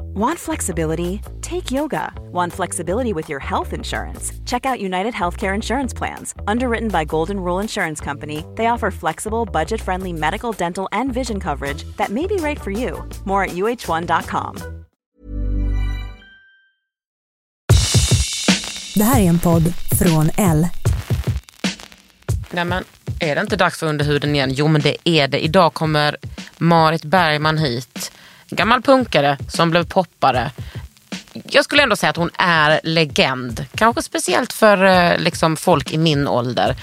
[0.00, 1.20] Want flexibility?
[1.40, 2.12] Take yoga.
[2.32, 4.32] Want flexibility with your health insurance?
[4.44, 6.34] Check out United Healthcare Insurance Plans.
[6.46, 11.40] Underwritten by Golden Rule Insurance Company, they offer flexible, budget friendly medical, dental, and vision
[11.40, 13.08] coverage that may be right for you.
[13.24, 14.56] More at uh1.com.
[18.94, 20.68] Det här är en podd från L.
[22.50, 22.84] Nej, men
[23.20, 24.52] är det inte dags för Underhuden igen?
[24.52, 25.44] Jo, men det är det.
[25.44, 26.16] Idag kommer
[26.58, 28.12] Marit Bergman hit.
[28.56, 30.50] Gammal punkare som blev poppare.
[31.32, 33.66] Jag skulle ändå säga att hon är legend.
[33.74, 36.76] Kanske speciellt för eh, liksom, folk i min ålder.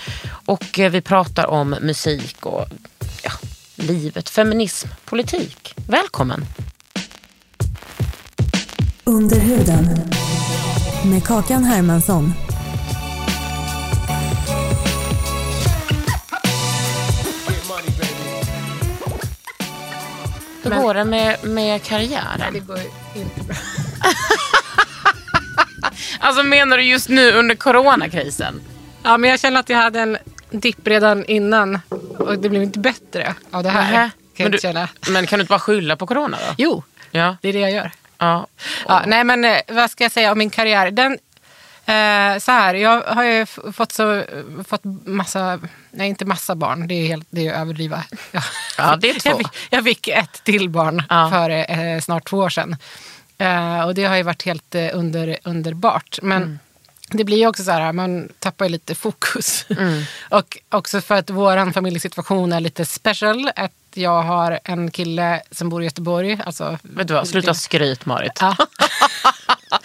[0.46, 2.66] Och eh, vi pratar om musik och
[3.24, 3.32] ja,
[3.76, 5.74] livet, feminism, politik.
[5.76, 6.46] Välkommen.
[9.04, 9.90] Under huden.
[11.06, 12.34] Med Kakan Hermansson.
[20.64, 22.54] Hur går det med, med karriären?
[22.54, 22.80] Det går
[23.16, 23.56] inte bra.
[26.20, 28.62] Alltså menar du just nu under coronakrisen?
[29.04, 30.18] Ja, men jag känner att jag hade en
[30.52, 31.80] dipp redan innan
[32.18, 33.92] och det blev inte bättre av det här.
[33.92, 34.10] Nähä.
[34.38, 34.88] Kan Men, du, känna.
[35.10, 36.54] men kan du inte bara skylla på corona då?
[36.58, 37.38] Jo, Ja.
[37.42, 37.92] det är det jag gör.
[38.18, 38.48] ja.
[38.88, 40.92] Ja, nej, men eh, vad ska jag säga om min karriär?
[40.92, 41.18] Den,
[41.90, 44.24] eh, så här, jag har ju fått, så,
[44.68, 45.60] fått massa,
[45.92, 48.04] nej inte massa barn, det är, helt, det är att överdriva.
[48.32, 48.42] Ja.
[48.78, 49.30] Ja, det är två.
[49.30, 51.30] Jag fick, jag fick ett till barn Ja.
[51.32, 52.76] för eh, snart två år sedan.
[53.38, 56.20] Eh, och det har ju varit helt eh, under, underbart.
[56.22, 56.60] Men Mm.
[57.18, 59.66] det blir ju också så här, man tappar ju lite fokus.
[59.70, 60.04] Mm.
[60.30, 63.52] och också för att vår familjesituation är lite special.
[63.56, 66.40] Att jag har en kille som bor i Göteborg.
[66.46, 68.38] Alltså, Vet du vad, sluta skryt Marit.
[68.42, 68.56] Ja.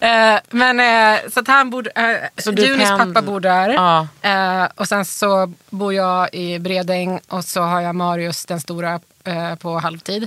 [0.00, 3.68] Eh, men eh, så att han bor, eh, Så du Junis pendl- pappa bor där.
[3.68, 4.08] Ja.
[4.22, 9.00] Eh, och sen så bor jag i Bredäng och så har jag Marius den stora
[9.58, 10.26] på halvtid.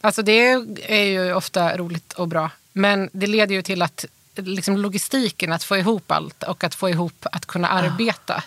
[0.00, 0.50] Alltså det
[0.86, 2.50] är ju ofta roligt och bra.
[2.72, 6.90] Men det leder ju till att liksom logistiken, att få ihop allt och att få
[6.90, 8.42] ihop att kunna arbeta.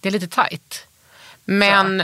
[0.00, 0.86] Det är lite tajt.
[1.44, 2.02] Men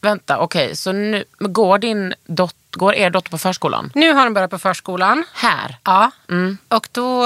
[0.00, 3.90] vänta, okej, så nu går din dot, går er dotter på förskolan?
[3.94, 5.24] Nu har han börjat på förskolan.
[5.34, 5.76] Här?
[5.84, 6.58] Ja, Mm.
[6.68, 7.24] och då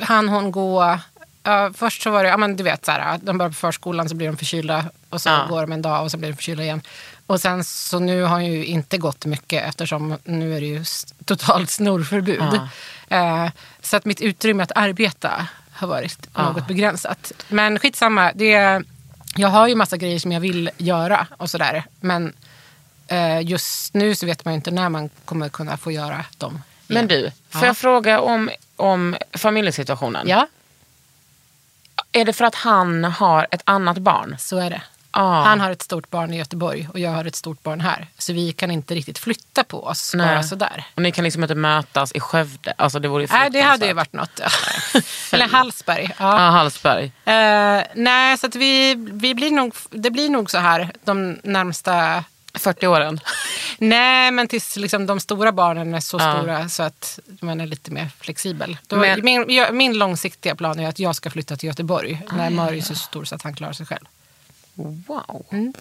[0.00, 0.98] hann hon gå...
[1.42, 4.08] ja, först så var det, ja men du vet så här, de börjar på förskolan
[4.08, 5.46] så blir de förkylda och så Ja.
[5.48, 6.82] går de en dag och så blir de förkylda igen.
[7.26, 10.84] Och sen så nu har hon ju inte gått mycket eftersom nu är det ju
[11.24, 12.60] totalt snorförbud.
[13.08, 13.48] Eh,
[13.82, 17.32] så att mitt utrymme att arbeta har varit något begränsat.
[17.48, 18.82] Men skitsamma, det,
[19.36, 21.84] jag har ju massa grejer som jag vill göra och sådär.
[22.00, 22.32] Men eh,
[23.42, 26.62] just nu så vet man inte när man kommer kunna få göra dem.
[26.86, 27.66] Men du, får Ja.
[27.66, 30.28] jag fråga om, om familjesituationen?
[30.28, 30.46] Ja,
[32.12, 34.36] Är det för att han har ett annat barn?
[34.38, 34.82] så är det.
[35.12, 35.42] Ja.
[35.42, 38.06] Han har ett stort barn i Göteborg och jag har ett stort barn här.
[38.18, 40.26] Så vi kan inte riktigt flytta på oss Nej.
[40.26, 40.84] bara sådär.
[40.94, 42.74] Och ni kan liksom inte mötas i Skövde?
[42.78, 44.40] Alltså det vore Nej, det hade ju varit något.
[45.32, 46.10] Eller Hallsberg.
[46.18, 46.50] Ja, Ja.
[46.50, 47.04] Hallsberg.
[47.24, 52.24] Eh, nej, så att vi, vi blir nog, det blir nog så här de närmsta...
[52.54, 53.20] 40 åren.
[53.78, 56.36] Nej, men tills liksom de stora barnen är så Ja.
[56.38, 58.76] stora så att man är lite mer flexibel.
[58.86, 62.36] Då, Men- min, jag, min långsiktiga plan är att jag ska flytta till Göteborg Ah,
[62.36, 64.04] när Marius är så stor så att han klarar sig själv.
[64.74, 65.46] Wow.
[65.50, 65.74] Mm.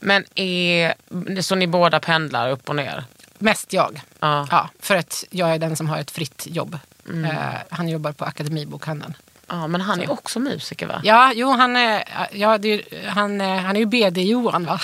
[0.00, 0.94] Men är,
[1.42, 3.04] så ni båda pendlar upp och ner?
[3.38, 4.00] Mest jag.
[4.20, 4.46] Ja.
[4.50, 6.78] Ja, för att jag är den som har ett fritt jobb.
[7.08, 7.24] Mm.
[7.24, 9.14] Eh, han jobbar på Akademibokhandeln.
[9.48, 11.00] Ja, men han är också musiker va?
[11.04, 14.80] Ja, jo, han är, ja, är, han, är- han är ju BD-Johan va?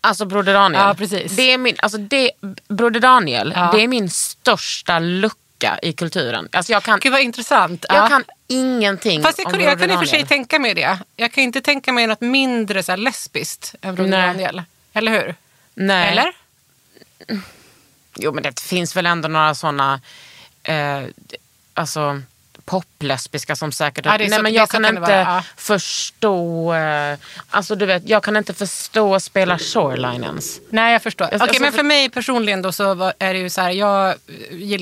[0.00, 0.82] Alltså Broder Daniel.
[0.82, 1.36] Ja, precis.
[1.36, 2.30] Det är min, alltså det,
[2.68, 3.70] Broder Daniel, Ja.
[3.72, 6.48] det är min största lucka i kulturen.
[6.52, 7.84] Alltså jag kan, Gud vad intressant.
[7.88, 8.08] jag ja.
[8.08, 10.74] kan ingenting Fast jag, om kunde, jag Broder kan i och för sig tänka mig
[10.74, 10.98] det.
[11.16, 14.26] Jag kan inte tänka mig något mindre så här, lesbiskt än Broder Nej.
[14.26, 14.62] Daniel.
[14.92, 15.34] Eller hur?
[15.74, 16.08] Nej.
[16.12, 16.32] Eller?
[18.14, 20.00] Jo men det finns väl ändå några sådana
[20.62, 21.02] eh,
[21.74, 22.22] alltså,
[22.64, 24.04] poplesbiska som säkert...
[24.04, 25.44] Ja, Nej men jag kan kan inte vara, ja.
[25.56, 26.74] förstå...
[26.74, 27.18] Eh,
[27.50, 30.60] alltså du vet, jag kan inte förstå att spela Shoreline ens.
[30.70, 31.24] Nej, jag förstår.
[31.24, 33.70] Alltså, Okej, men för- mig personligen då så var, är det ju så här.
[33.70, 34.14] Jag,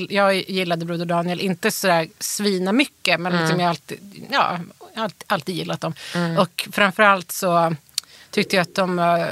[0.09, 4.59] jag gillade Broder Daniel, inte så där svina mycket, men liksom jag har alltid, ja,
[4.95, 5.93] alltid, alltid gillat dem.
[6.37, 7.75] Och framförallt så
[8.31, 9.27] tyckte jag att de, eh,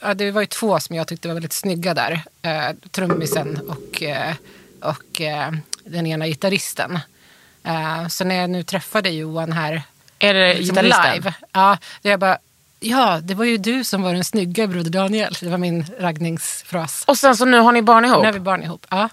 [0.00, 2.22] ja, det var ju två som jag tyckte var väldigt snygga där.
[2.42, 4.34] Eh, trummisen och eh,
[4.80, 5.20] och
[5.84, 6.98] den ena gitarristen.
[7.68, 9.82] Eh, så när jag nu träffade Johan här
[10.18, 12.38] Är det liksom live, ja, då jag bara,
[12.80, 15.36] ja, det var ju du som var den snygga Broder Daniel.
[15.40, 17.04] Det var min raggningsfras.
[17.06, 18.20] Och sen så nu har ni barn ihop?
[18.20, 18.86] Nu har vi barn ihop.
[18.90, 19.08] Ja.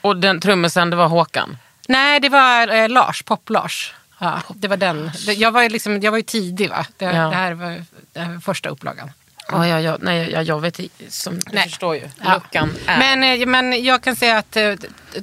[0.00, 1.56] Och den trummisen det var Håkan?
[1.88, 3.94] Nej, det var eh, Lars, Pop-Lars.
[4.18, 5.10] Ja, det var den.
[5.36, 6.86] Jag var ju, liksom, jag var ju tidig va?
[6.96, 7.12] Det, Ja.
[7.12, 9.10] det, här var, det här var första upplagan.
[9.52, 11.64] Ja, ja, ja, nej, jag, jag vet som du Nej.
[11.64, 12.08] förstår ju.
[12.24, 12.34] Ja.
[12.34, 12.98] Luckan är...
[12.98, 14.74] Men, eh, men jag kan säga att eh,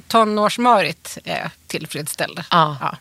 [0.06, 2.44] tonårsmarit är tillfredsställd.
[2.50, 2.76] Ja.
[2.80, 2.96] Ja.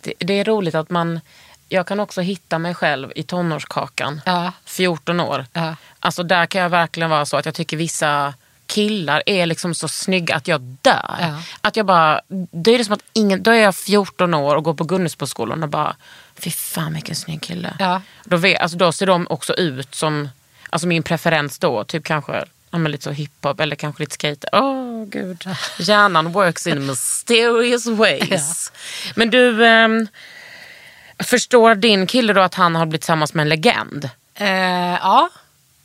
[0.00, 1.20] det, det är roligt att man...
[1.68, 4.20] Jag kan också hitta mig själv i tonårskakan.
[4.26, 4.52] Ja.
[4.64, 5.46] 14 år.
[5.52, 5.76] Ja.
[6.00, 8.34] Alltså där kan jag verkligen vara så att jag tycker vissa
[8.66, 11.16] killar är liksom så snygga att jag dör.
[11.20, 11.42] Ja.
[11.60, 14.64] Att jag bara, då är det som att ingen, då är jag 14 år och
[14.64, 15.96] går på Gunnesboskolan och bara,
[16.38, 17.76] fy fan vilken snygg kille.
[17.78, 18.02] Ja.
[18.24, 20.28] Då, vet, alltså, då ser de också ut som,
[20.74, 24.48] alltså min preferens då, typ kanske ja, men lite så hiphop eller kanske lite skate.
[24.52, 25.44] Åh gud,
[25.78, 28.72] hjärnan works in mysterious ways.
[29.14, 30.06] Men du, ehm,
[31.18, 34.10] förstår din kille då att han har blivit tillsammans med en legend?
[34.34, 34.48] Eh,
[34.94, 35.28] ja,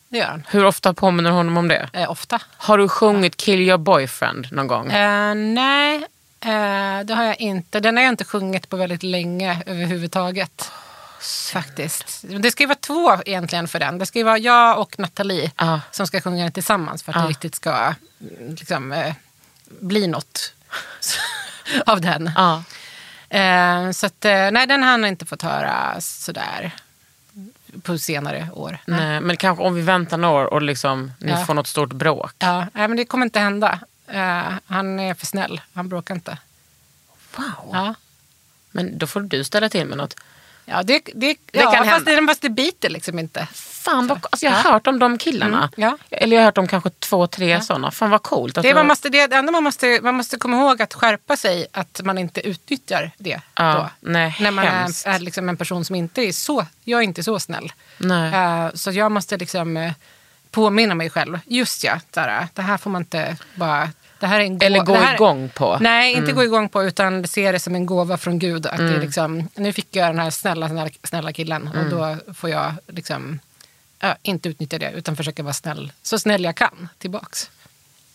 [0.09, 0.43] det gör han.
[0.49, 1.89] Hur ofta påminner honom om det?
[1.93, 2.41] Eh, ofta.
[2.57, 4.91] Har du sjungit Kill your boyfriend någon gång?
[4.91, 5.95] Eh, nej,
[6.41, 7.79] eh, det har jag inte.
[7.79, 10.71] Den har jag inte sjungit på väldigt länge överhuvudtaget.
[11.53, 12.23] Faktiskt.
[12.39, 13.97] Det ska ju vara två egentligen för den.
[13.97, 15.81] Det ska ju vara jag och Nathalie Ja.
[15.91, 17.21] som ska sjunga den tillsammans för att Ja.
[17.21, 19.13] det riktigt ska mm, liksom, eh,
[19.79, 20.53] bli något
[21.85, 22.31] av den.
[22.35, 22.63] Ja.
[23.37, 26.71] Eh, så att, eh, nej, den har han inte fått höra sådär
[27.81, 28.77] på senare år.
[28.85, 31.45] Nej, men kanske om vi väntar några år och liksom, ni Ja.
[31.45, 32.33] får något stort bråk.
[32.39, 33.79] Ja, nej, men det kommer inte hända.
[34.65, 35.61] Han är för snäll.
[35.73, 36.37] Han bråkar inte.
[37.35, 37.69] Wow.
[37.73, 37.93] Ja.
[38.71, 40.15] Men då får du ställa till med något.
[40.69, 42.21] Ja, det, det, Det ja, kan fast, hända.
[42.21, 43.47] det, fast det biter liksom inte.
[43.53, 44.71] Fan vad, alltså jag har Ja.
[44.71, 45.57] hört om de killarna.
[45.57, 45.97] Mm, ja.
[46.17, 47.91] Eller jag har hört om kanske två, tre sådana.
[47.91, 48.55] Fan vad coolt.
[48.61, 52.01] Det, man måste, det, enda man måste, man måste komma ihåg att skärpa sig att
[52.03, 53.41] man inte utnyttjar det.
[53.55, 53.89] Ja, då.
[54.09, 55.05] nej, När man hemskt.
[55.07, 57.71] är, är liksom en person som inte är så, jag är inte så snäll.
[58.33, 59.91] Eh, så jag måste liksom eh,
[60.51, 61.39] påminna mig själv.
[61.45, 63.89] Just ja, där, det här får man inte bara...
[64.19, 65.69] Det här är en Eller gå det här, igång på.
[65.69, 65.83] Mm.
[65.83, 68.65] Nej, inte gå igång på utan se det som en gåva från Gud.
[68.67, 71.89] Att det är liksom, nu fick jag den här snälla, snälla, snälla killen och Mm.
[71.89, 73.39] då får jag liksom,
[73.99, 75.91] ja, inte utnyttja det utan försöka vara snäll.
[76.01, 77.49] Så snäll jag kan tillbaks.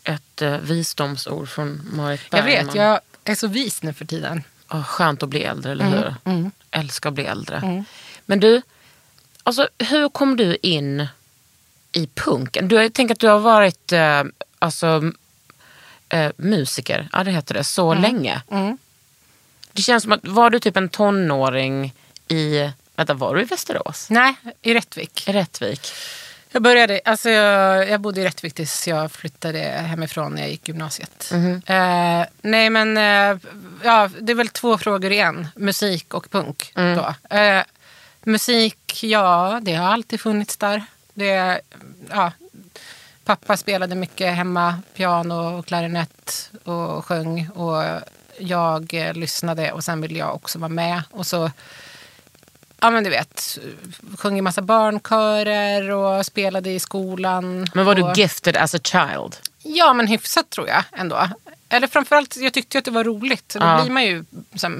[0.04, 2.66] Ett eh, visdomsord från Marit Jag Bergman.
[2.66, 4.42] vet, jag är så vis nu för tiden.
[4.70, 6.50] Åh, skönt att bli äldre, eller Mm, hur?
[6.70, 7.84] Älskar att bli äldre.
[8.26, 8.62] Men du,
[9.42, 11.06] alltså, hur kom du in
[11.92, 12.68] i punken?
[12.68, 14.22] Du, jag tänker att du har varit eh,
[14.58, 15.12] alltså,
[16.08, 18.42] eh, musiker, ja det heter det, så länge.
[18.50, 18.78] Mm.
[19.72, 21.92] Det känns som att, var du typ en tonåring
[22.28, 24.10] i, vänta var du i Västerås?
[24.10, 25.24] Nej, i Rättvik.
[25.26, 25.92] Rättvik?
[26.50, 30.68] Jag började, alltså jag, jag bodde i Rättvik tills jag flyttade hemifrån när jag gick
[30.68, 31.32] gymnasiet.
[31.66, 33.38] Eh, nej men, eh,
[33.82, 35.48] ja, det är väl två frågor igen.
[35.56, 36.72] Musik och punk.
[36.74, 37.36] Då.
[37.36, 37.62] Eh,
[38.22, 40.84] musik, ja det har alltid funnits där.
[41.14, 41.60] Det,
[42.10, 42.32] ja,
[43.25, 47.49] pappa spelade mycket hemma, piano och klarinett och sjöng.
[47.49, 48.00] Och
[48.38, 51.03] jag eh, lyssnade och sen ville jag också vara med.
[51.11, 51.50] Och så
[52.81, 53.59] Ja men du vet,
[54.19, 57.67] sjöng i massa barnkörer och spelade i skolan.
[57.75, 58.15] Men var och...
[58.15, 59.37] du gifted as a child?
[59.62, 61.29] Ja men hyfsat tror jag ändå.
[61.69, 63.53] Eller framförallt, jag tyckte att det var roligt.
[63.53, 63.76] Så Ja.
[63.76, 64.25] då, blir man ju,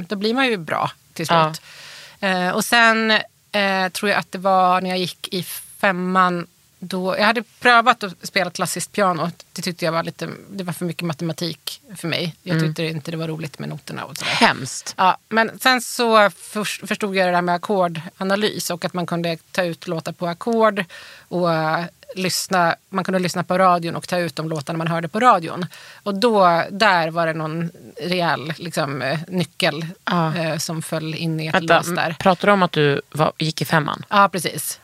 [0.09, 1.63] då blir man ju bra till slut.
[2.21, 3.11] Eh, och sen
[3.53, 5.43] eh, tror jag att det var när jag gick i
[5.81, 6.47] femman.
[6.87, 9.31] Då, jag hade prövat att spela klassiskt piano.
[9.53, 12.35] Det tyckte jag var lite, det var för mycket matematik för mig.
[12.43, 12.69] Jag Mm.
[12.69, 14.31] tyckte inte det var roligt med noterna och sådär.
[14.31, 14.95] Hemskt.
[14.99, 19.39] Ja, men sen så för- förstod jag det där med ackordanalys och att man kunde
[19.53, 20.85] ta ut låtar på ackord
[21.29, 21.85] och eh,
[22.17, 25.67] lyssna, man kunde lyssna på radion och ta ut de låtarna man hörde på radion.
[26.03, 30.37] Och då, där var det någon rejäl liksom, eh, nyckel Ja.
[30.37, 32.17] eh, som föll in i ett Vänta, lås där.
[32.19, 34.05] pratar du om att du var, gick i femman?
[34.09, 34.81] Ja, precis.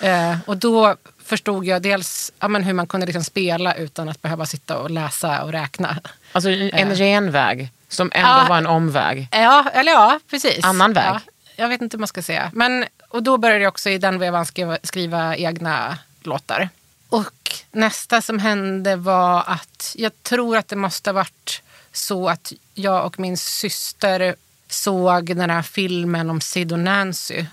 [0.00, 0.96] Eh, och då
[1.28, 4.90] förstod jag dels ja, men hur man kunde liksom spela utan att behöva sitta och
[4.90, 5.96] läsa och räkna.
[6.32, 8.46] Alltså en genväg som ändå Ja.
[8.48, 9.28] var en omväg.
[9.32, 10.64] Ja, eller ja, precis.
[10.64, 11.04] Annan väg.
[11.06, 11.20] Ja,
[11.56, 12.50] jag vet inte hur man ska säga.
[12.54, 16.68] Men, och då började jag också i den vevan skriva, skriva egna låtar.
[17.08, 22.52] Och nästa som hände var att jag tror att det måste ha varit så att
[22.74, 24.34] jag och min syster
[24.68, 27.44] såg den här filmen om Sid och Nancy.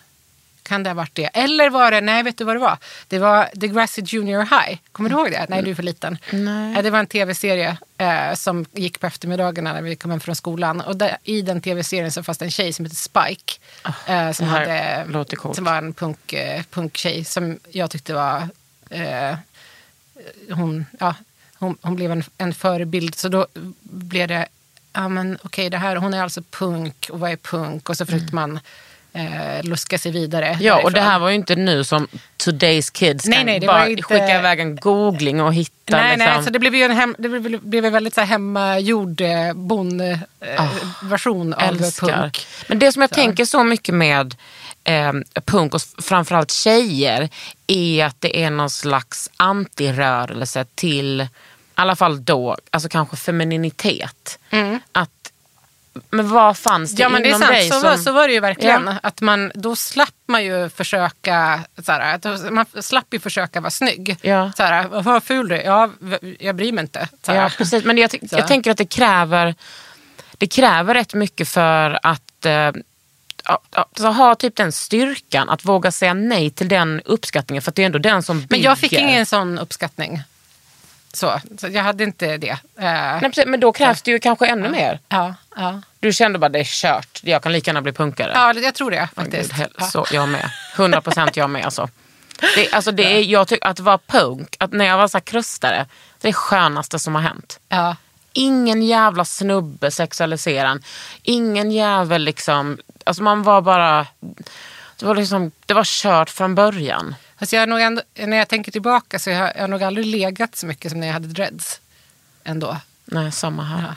[0.67, 1.25] Kan det ha varit det?
[1.33, 2.77] Eller var det, nej vet du vad det var?
[3.07, 4.79] Det var The Grassy Junior High.
[4.91, 5.45] Kommer du ihåg det?
[5.49, 6.17] Nej, du är för liten.
[6.31, 6.75] Nej.
[6.77, 10.35] Eh, Det var en tv-serie eh, som gick på eftermiddagarna när vi kom hem från
[10.35, 10.81] skolan.
[10.81, 13.53] Och där, i den tv-serien så fanns det en tjej som hette Spike.
[14.07, 15.05] eh, som, hade,
[15.55, 18.47] som var en punk, eh, punktjej som jag tyckte var...
[18.89, 19.35] Eh,
[20.49, 21.15] hon, ja,
[21.59, 23.15] hon hon, blev en, en förebild.
[23.15, 23.47] Så då
[23.81, 24.47] blev det,
[24.93, 27.89] ja men okej, det här, hon är alltså punk och vad är punk?
[27.89, 28.59] Och så försökte man
[29.15, 30.45] eh, luska sig vidare.
[30.47, 30.61] Mm.
[30.61, 31.11] Ja, och det därifrån.
[31.11, 32.07] här var ju inte nu som
[32.37, 35.97] today's kids Nej, kan nej, bara inte- skicka iväg en googling och hitta.
[35.97, 36.33] Nej, liksom.
[36.35, 39.21] nej, så det blev ju en, hem, det blev, blev en väldigt så här hemmagjord
[39.21, 42.47] eh, bondversion av punk.
[42.67, 43.15] Men det som jag Så.
[43.15, 44.35] tänker så mycket med
[44.83, 45.13] eh,
[45.45, 47.29] punk och framförallt tjejer
[47.67, 51.27] är att det är någon slags antirörelse till, i
[51.75, 54.39] alla fall då, alltså kanske femininitet.
[54.91, 55.24] Att,
[56.09, 57.01] men vad fanns det.
[57.01, 57.83] Ja men det är sant, dig så, som...
[57.83, 58.85] var, så var det ju verkligen.
[58.85, 58.95] Ja.
[59.03, 63.71] Att man, då slapp man ju försöka, så här, att man slapp ju försöka vara
[63.71, 64.17] snygg.
[64.21, 64.51] Ja.
[64.57, 65.89] Så här, vad ful du är, ja,
[66.39, 67.07] jag bryr mig inte.
[67.27, 67.83] Ja, precis.
[67.85, 69.55] Men jag, jag tänker att det kräver,
[70.37, 72.71] det kräver rätt mycket för att eh,
[73.71, 77.61] alltså, ha typ den styrkan att våga säga nej till den uppskattningen.
[77.61, 78.47] För det är ändå den som bygger.
[78.49, 80.21] Men jag fick ingen sån uppskattning.
[81.13, 82.49] Så, så jag hade inte det.
[82.49, 84.99] Eh, Nej, precis, men då krävs det ju kanske ännu mer.
[85.09, 85.81] ja, ja.
[85.99, 88.31] Du kände bara det är kört, jag kan lika gärna bli punkare.
[88.35, 89.49] ja, jag tror det faktiskt.
[89.49, 89.85] Gud, hel- Ja.
[89.85, 90.49] så, jag med.
[90.75, 91.65] 100 procent jag med.
[91.65, 91.89] Alltså.
[92.55, 95.21] Det, alltså det är, jag tycker att vara punk, att när jag var så här
[95.21, 95.85] krustare,
[96.21, 97.59] det är det skönaste som har hänt.
[97.69, 97.95] Ja.
[98.33, 100.83] Ingen jävla snubbe sexualiserad.
[101.23, 102.77] Ingen jävel liksom.
[103.03, 104.07] Alltså man var bara...
[104.99, 107.15] Det var, liksom, det var kört från början.
[107.39, 110.05] Fast jag har nog ändå, när jag tänker tillbaka så jag har jag nog aldrig
[110.05, 111.81] legat så mycket som när jag hade dreads.
[112.43, 112.77] Ändå.
[113.05, 113.95] Nej, samma här.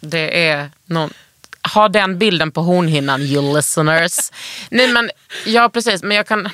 [0.00, 1.10] Det är någon...
[1.74, 4.30] Ha den bilden på hornhinnan, you listeners.
[4.70, 5.10] Nej men,
[5.46, 6.02] ja precis.
[6.02, 6.48] Men jag kan...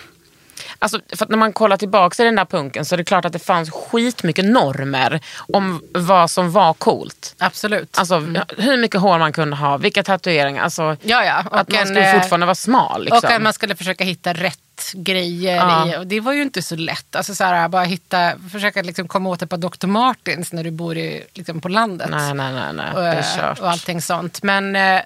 [0.79, 3.33] Alltså, för när man kollar tillbaka i den där punken så är det klart att
[3.33, 5.21] det fanns skitmycket normer
[5.53, 7.35] om vad som var coolt.
[7.39, 7.99] Absolut.
[7.99, 8.19] Alltså
[8.59, 10.63] hur mycket hår man kunde ha, vilka tatueringar.
[10.63, 10.99] Alltså, Mm.
[11.03, 11.45] Ja, ja.
[11.51, 13.05] Att man skulle eh, fortfarande vara smal.
[13.05, 13.19] Liksom.
[13.19, 14.59] Och att man skulle försöka hitta rätt
[14.95, 15.87] grejer Ja.
[15.95, 15.97] i.
[15.97, 17.17] Och det var ju inte så lätt.
[17.17, 19.87] Alltså så här, bara hitta, försöka liksom komma åt ett par Dr.
[19.87, 22.09] Martens när du bor i, liksom på landet.
[22.11, 22.73] Nej, nej, nej.
[22.73, 22.93] nej.
[22.93, 23.61] och, Det är kört.
[23.61, 24.43] och allting sånt.
[24.43, 25.01] Men eh,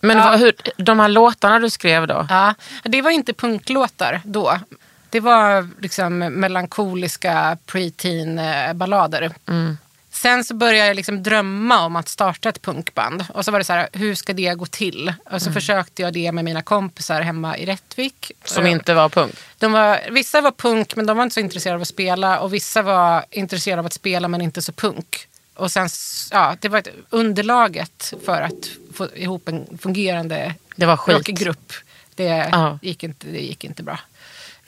[0.00, 0.36] Men Ja.
[0.36, 2.26] hur, de här låtarna du skrev då?
[2.30, 4.58] ja, det var inte punklåtar då.
[5.10, 9.30] Det var liksom melankoliska preteen eh, ballader.
[9.48, 9.78] Mm.
[10.22, 13.24] Sen så började jag liksom drömma om att starta ett punkband.
[13.34, 15.12] Och så var det så här, hur ska det gå till?
[15.24, 15.40] Och Mm.
[15.40, 18.32] så försökte jag det med mina kompisar hemma i Rättvik.
[18.44, 19.34] Som inte var punk?
[19.58, 22.54] De var, vissa var punk men de var inte så intresserade av att spela och
[22.54, 25.28] vissa var intresserade av att spela men inte så punk.
[25.54, 25.88] Och sen,
[26.30, 31.16] ja, det var underlaget för att få ihop en fungerande Det var skit.
[31.16, 31.72] rockgrupp.
[32.14, 33.98] Det, gick inte, det gick inte bra.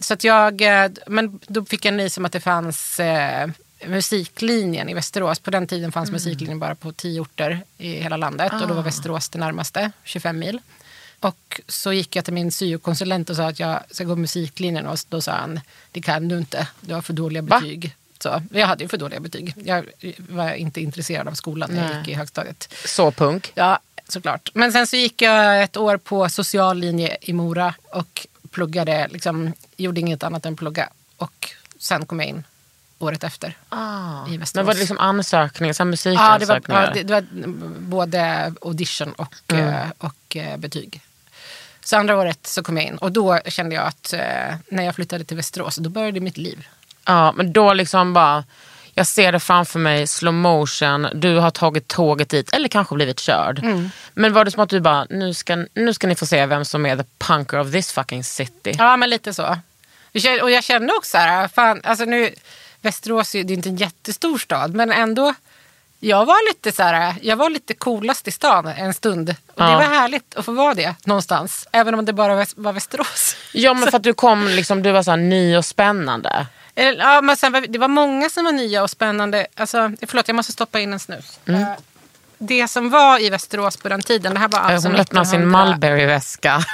[0.00, 3.48] Så att jag, eh, men då fick jag nys om att det fanns eh,
[3.86, 5.38] musiklinjen i Västerås.
[5.38, 8.82] På den tiden fanns musiklinjen bara på tio orter i hela landet och då var
[8.82, 10.60] Västerås det närmaste, 25 mil.
[11.20, 14.98] Och så gick jag till min syokonsulent och sa att jag ska gå musiklinjen och
[15.08, 15.60] då sa han,
[15.92, 17.60] det kan du inte, du har för dåliga Va?
[17.60, 17.96] betyg.
[18.22, 19.54] Så, jag hade ju för dåliga betyg.
[19.64, 19.86] Jag
[20.18, 22.74] var inte intresserad av skolan när jag gick i högstadiet.
[22.84, 23.52] Så punk?
[23.54, 24.50] Ja, såklart.
[24.54, 29.52] Men sen så gick jag ett år på social linje i Mora och pluggade, liksom,
[29.76, 30.88] gjorde inget annat än plugga.
[31.16, 32.44] Och sen kom jag in
[33.00, 33.56] året efter.
[33.68, 34.26] Ah.
[34.28, 34.54] I Västerås.
[34.54, 36.82] Men var det liksom ansökningar, så här Ja, det var, musikansökningar?
[36.82, 37.24] ja, det, det var
[37.80, 39.68] både audition och, Mm.
[39.68, 41.00] eh, och eh, betyg.
[41.84, 44.20] Så andra året så kom jag in och då kände jag att eh,
[44.68, 46.66] när jag flyttade till Västerås, då började mitt liv.
[47.04, 48.44] Ja, men då liksom bara...
[48.94, 53.20] Jag ser det framför mig, slow motion, du har tagit tåget dit eller kanske blivit
[53.20, 53.58] körd.
[53.58, 53.90] Mm.
[54.14, 56.64] Men var det som att du bara, nu ska, nu ska ni få se vem
[56.64, 58.74] som är the punker of this fucking city.
[58.78, 59.56] Ja, men lite så.
[60.42, 62.34] Och jag kände också så här, fan, alltså nu,
[62.82, 65.34] Västerås är det är inte en jättestor stad, men ändå.
[66.02, 69.28] Jag var lite så här, jag var lite coolast i stan en stund.
[69.30, 69.76] Och det Ja.
[69.76, 71.68] var härligt att få vara det någonstans.
[71.72, 73.36] Även om det bara var Västerås.
[73.52, 76.46] Ja men för att du kom, liksom, du var så ny och spännande.
[76.74, 79.46] Ja, men sen, det var många som var nya och spännande.
[79.56, 81.38] Alltså, förlåt, jag måste stoppa in en snus.
[81.46, 81.72] Eh,
[82.42, 85.40] Det som var i Västerås på den tiden, det här var alltså Hon öppnar sin
[85.40, 86.64] 1900 Mulberry-väska.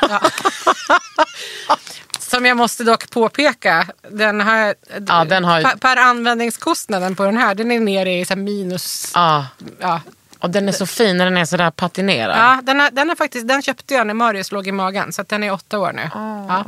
[2.19, 4.75] Som jag måste dock påpeka, den här,
[5.07, 9.13] Ja, den har per, per användningskostnaden på den här, den är nere i så minus...
[9.15, 9.47] Ja,
[9.81, 10.01] Ja.
[10.39, 12.39] och den är så fin när den är sådär patinerad.
[12.39, 15.23] Ja, den, har, den, har faktiskt, den köpte jag när Marius låg i magen, så
[15.29, 16.11] den är åtta år nu.
[16.15, 16.65] Ja.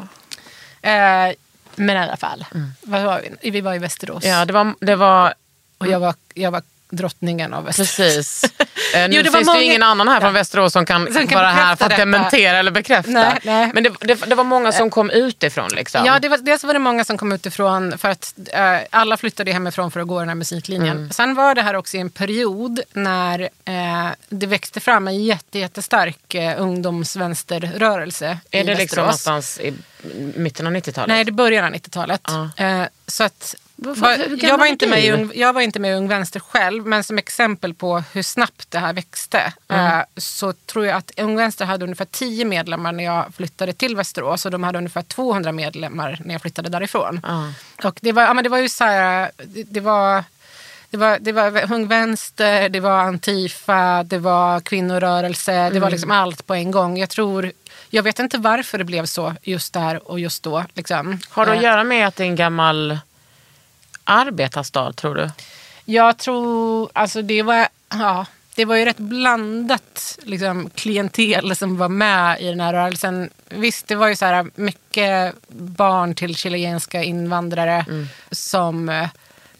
[0.90, 1.34] Eh,
[1.76, 2.44] men i alla fall,
[2.82, 3.50] vad var vi?
[3.50, 5.34] vi var i Västerås Ja, det var, det var
[5.78, 7.96] och jag var, jag var drottningen av Västerås.
[7.96, 8.44] precis.
[8.94, 11.12] Eh, nu Jo, det finns det många- ju ingen annan här från Västerås som kan,
[11.12, 11.96] Som kan vara här för att detta.
[12.02, 13.10] dementera eller bekräfta.
[13.10, 13.70] Nej, nej.
[13.74, 15.68] Men det, det, det var många som kom utifrån.
[15.74, 16.04] Liksom.
[16.06, 19.52] Ja, det var, dels var det många som kom utifrån för att eh, alla flyttade
[19.52, 20.96] hemifrån för att gå den här musiklinjen.
[20.96, 21.10] Mm.
[21.10, 25.58] Sen var det här också i en period när eh, det växte fram en jätte,
[25.58, 28.96] jättestark eh, ungdomsvänsterrörelse är i det liksom Västerås.
[29.26, 29.74] någonstans i
[30.34, 31.08] mitten av 90-talet?
[31.08, 32.20] Nej, det början av 90-talet.
[32.26, 32.50] Ja.
[32.64, 35.52] Eh, så att, Vad- va- hur gammal jag, var är inte med i ung, jag
[35.52, 38.92] var inte med i Ung Vänster själv, men som exempel på hur snabbt det här
[38.92, 39.86] växte Mm.
[39.98, 43.96] eh, så tror jag att Ung Vänster hade ungefär 10 medlemmar när jag flyttade till
[43.96, 47.20] Västerås och de hade ungefär 200 medlemmar när jag flyttade därifrån.
[47.26, 47.52] Ja.
[47.88, 50.24] Och det var, ja, men det var ju så här, det, det var
[50.90, 55.80] det var, det var Ung Vänster, det var Antifa, det var kvinnorörelse, det Mm.
[55.80, 56.98] var liksom allt på en gång.
[56.98, 57.52] Jag tror,
[57.90, 60.64] jag vet inte varför det blev så just där och just då.
[60.74, 61.20] Liksom.
[61.30, 62.98] Har det att Eh, göra med att det är en gammal
[64.04, 65.30] arbetarstad tror du?
[65.84, 71.88] Jag tror, alltså det var, ja, det var ju rätt blandat liksom, klientel som var
[71.88, 73.30] med i den här rörelsen.
[73.48, 77.84] Visst, det var ju så här mycket barn till chilenska invandrare
[78.30, 79.08] som eh,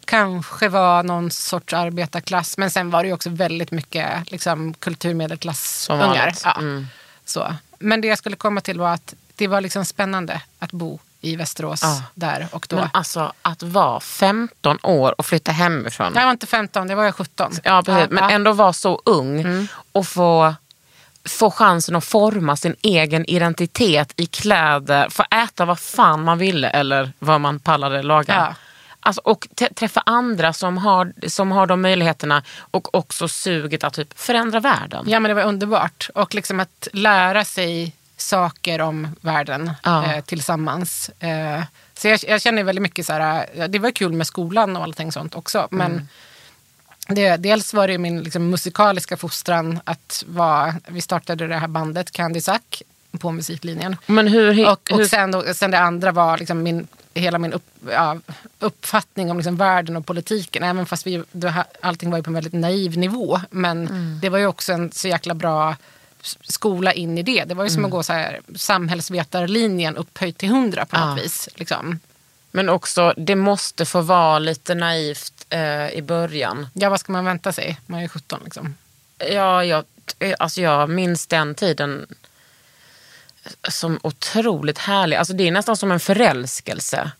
[0.05, 2.57] kanske var någon sorts arbetarklass.
[2.57, 6.33] Men sen var det ju också väldigt mycket liksom, Som kulturmedelklassungar.
[6.43, 6.87] Ja, Mm.
[7.25, 7.53] så.
[7.79, 11.35] Men det jag skulle komma till var att det var liksom spännande att bo i
[11.35, 12.03] Västerås Ja.
[12.15, 12.75] där och då.
[12.75, 16.11] Men alltså att vara 15 år och flytta hemifrån.
[16.15, 17.51] jag var inte 15, det var jag 17.
[17.63, 18.09] Ja, precis.
[18.09, 18.31] Men ja.
[18.31, 20.55] ändå vara så ung och få,
[21.25, 26.69] få chansen att forma sin egen identitet i kläder, få äta vad fan man ville
[26.69, 28.55] eller vad man pallade laga.
[29.01, 34.19] Alltså, och träffa andra som har, som har de möjligheterna och också suget att typ
[34.19, 35.05] förändra världen.
[35.09, 36.09] Ja, men det var underbart.
[36.15, 40.13] Och liksom att lära sig saker om världen Ja.
[40.13, 41.09] eh, tillsammans.
[41.19, 41.63] Eh,
[41.93, 45.11] så jag, jag känner väldigt mycket så här, det var kul med skolan och allting
[45.11, 45.67] sånt också.
[45.71, 46.07] Men Mm.
[47.07, 52.11] det, dels var det min liksom, musikaliska fostran att vara, vi startade det här bandet
[52.11, 52.81] Candy Sack
[53.19, 53.95] på musiklinjen.
[54.05, 54.69] Men hur...
[54.69, 58.17] Och, hur och sen, då, sen det andra var liksom min, hela min upp, ja,
[58.59, 60.63] uppfattning om liksom världen och politiken.
[60.63, 63.41] Även fast vi, det, allting var ju på en väldigt naiv nivå.
[63.51, 64.19] Men Mm.
[64.21, 65.75] det var ju också en så jäkla bra
[66.43, 67.43] skola in i det.
[67.43, 67.75] Det var ju Mm.
[67.75, 71.23] som att gå så här, samhällsvetarlinjen upphöjt till hundra på något Ja.
[71.23, 71.49] vis.
[71.55, 71.99] Liksom.
[72.51, 76.67] Men också, det måste få vara lite naivt eh, i början.
[76.73, 77.79] Ja, vad ska man vänta sig?
[77.85, 78.75] Man är 17 liksom.
[79.31, 79.83] Ja, jag,
[80.39, 82.07] alltså jag minns den tiden
[83.69, 85.17] som otroligt härlig.
[85.17, 87.11] Alltså det är nästan som en förälskelse.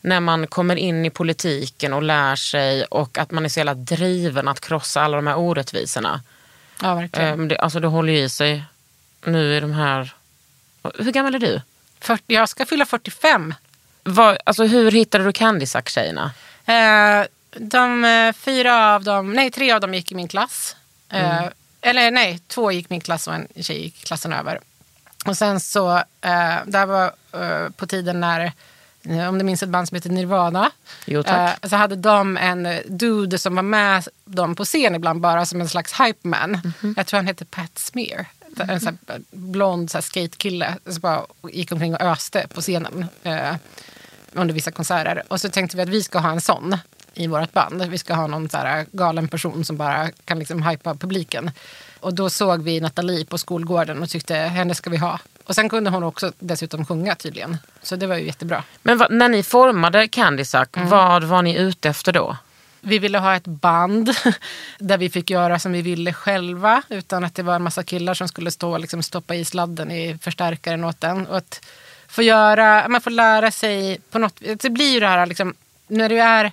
[0.00, 3.74] När man kommer in i politiken och lär sig och att man är så jävla
[3.74, 6.20] driven att krossa alla de här orättvisorna.
[6.82, 7.28] Ja, verkligen.
[7.28, 8.64] Ehm, det, alltså det håller ju i sig
[9.24, 10.12] nu i de här...
[10.98, 11.60] Hur gammal är du?
[12.00, 13.54] 40, jag ska fylla 45.
[14.02, 16.30] Vad, alltså hur hittade du Candysack-tjejerna?
[16.66, 20.76] Eh, de fyra av dem, nej tre av dem gick i min klass.
[21.12, 21.44] Eh,
[21.80, 24.60] Eller nej, två gick min klass och en tjej gick klassen över.
[25.24, 28.52] Och sen så, eh, det här var eh, på tiden när,
[29.28, 30.70] om du minns ett band som heter Nirvana.
[31.06, 31.22] Jo.
[31.26, 35.60] Eh, så hade de en dude som var med dem på scen ibland bara som
[35.60, 36.72] en slags hype man.
[36.96, 38.26] Jag tror han hette Pat Smear.
[38.68, 38.98] En sån
[39.30, 43.06] blond så skatekille som bara gick omkring och öste på scenen.
[43.22, 43.54] Eh,
[44.32, 45.22] under vissa konserter.
[45.28, 46.76] Och så tänkte vi att vi ska ha en sån
[47.14, 47.82] i vårt band.
[47.82, 51.50] Vi ska ha någon så galen person som bara kan liksom hypa publiken.
[52.00, 55.18] Och då såg vi Nathalie på skolgården och tyckte henne ska vi ha.
[55.44, 57.56] Och sen kunde hon också dessutom sjunga tydligen.
[57.82, 58.64] Så det var ju jättebra.
[58.82, 60.88] Men vad- när ni formade Candysack, Mm.
[60.88, 62.36] vad var ni ute efter då?
[62.80, 64.10] Vi ville ha ett band
[64.78, 68.14] där vi fick göra som vi ville själva utan att det var en massa killar
[68.14, 71.26] som skulle stå och liksom stoppa i sladden i förstärkaren åt den.
[71.26, 71.64] Och att
[72.08, 75.54] få göra, man får lära sig på något Det blir ju det här liksom,
[75.86, 76.52] när du är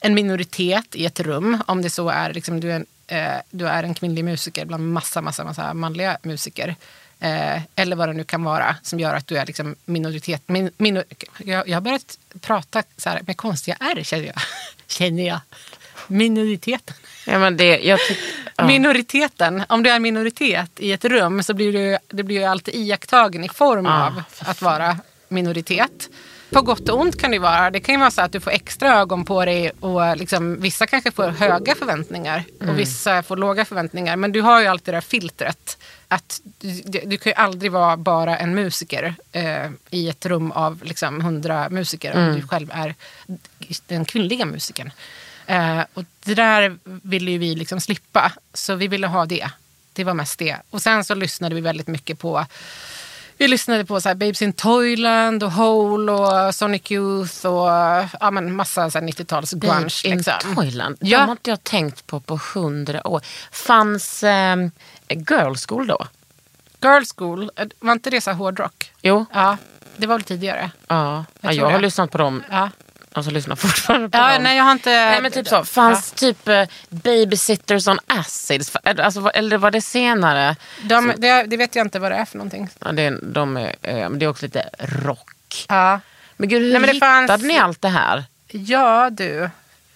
[0.00, 3.68] en minoritet i ett rum, om det så är liksom, du, är en, eh, du
[3.68, 6.76] är en kvinnlig musiker bland massa, massa, massa manliga musiker.
[7.20, 10.42] Eh, eller vad det nu kan vara som gör att du är liksom minoritet.
[10.46, 11.04] Min, minor,
[11.38, 14.34] jag, jag har börjat prata så här med konstiga R känner jag.
[14.86, 15.40] känner jag.
[16.08, 16.96] Minoriteten.
[17.26, 18.18] Ja, men det, jag tyck,
[18.56, 18.66] ja.
[18.66, 22.74] Minoriteten, om du är minoritet i ett rum så blir du, det blir ju alltid
[22.74, 24.06] iakttagen i form Ah.
[24.06, 26.08] av att vara minoritet.
[26.50, 27.70] På gott och ont kan det vara.
[27.70, 30.86] Det kan ju vara så att du får extra ögon på dig och liksom, vissa
[30.86, 32.74] kanske får höga förväntningar Mm.
[32.74, 34.16] och vissa får låga förväntningar.
[34.16, 35.78] Men du har ju alltid det där filtret.
[36.08, 40.52] Att du, du, du kan ju aldrig vara bara en musiker eh, i ett rum
[40.52, 42.28] av liksom, hundra musiker Mm.
[42.28, 42.94] om du själv är
[43.86, 44.90] den kvinnliga musikern.
[45.46, 49.50] Eh, och det där ville ju vi liksom slippa, så vi ville ha det.
[49.92, 50.56] Det var mest det.
[50.70, 52.46] Och sen så lyssnade vi väldigt mycket på
[53.38, 57.68] vi lyssnade på så här Babes in Toyland och Hole och Sonic Youth och
[58.20, 59.74] ja, men massa så här 90-tals grunge.
[59.78, 60.54] Babes in Liksom.
[60.54, 61.18] Toyland, Ja.
[61.18, 63.20] de har inte jag tänkt på på hundra år.
[63.50, 64.56] Fanns eh,
[65.08, 66.06] Girl School då?
[66.82, 68.92] Girl School, eh, var inte det så här hårdrock?
[69.02, 69.56] Jo, Ja,
[69.96, 70.70] det var väl tidigare.
[70.88, 71.24] ja.
[71.40, 72.70] ja tror jag har lyssnat på dem Ja.
[73.16, 74.42] Alltså lyssnar fortfarande på Ja, dem.
[74.42, 74.90] nej, jag har inte...
[74.90, 78.76] Nej men typ så, fanns typ eh, babysitters on acids?
[78.84, 80.56] Alltså, eller var det senare?
[80.82, 82.68] De, det, det vet jag inte vad det är för någonting.
[82.78, 85.66] Ja, det, är, de är, eh, det är också lite rock.
[85.68, 86.00] Ja,
[86.36, 88.24] Men gud, hur Nej, men hittade fanns- ni allt det här?
[88.48, 89.50] ja du.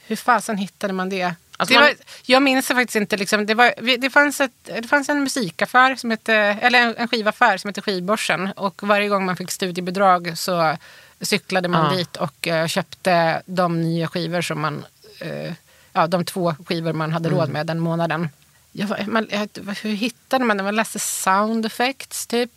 [0.07, 1.35] Hur fasen hittade man det?
[1.57, 1.95] Alltså det man- var,
[2.27, 3.17] jag minns det faktiskt inte.
[3.17, 7.09] Liksom, det, var, det, fanns ett, det fanns en musikaffär, som hette, eller en, en
[7.09, 8.53] skivaffär som hette Skivbörsen.
[8.57, 10.77] Och varje gång man fick studiebidrag så
[11.21, 11.97] cyklade man Ja.
[11.99, 14.85] dit och eh, köpte de nya skivor som man...
[15.21, 15.53] eh,
[15.93, 17.41] ja, de två skivor man hade Mm.
[17.41, 18.29] råd med den månaden.
[18.73, 19.49] Jag, var- man, jag,
[19.83, 20.63] hur hittade man det?
[20.63, 22.51] Man läste sound effects typ.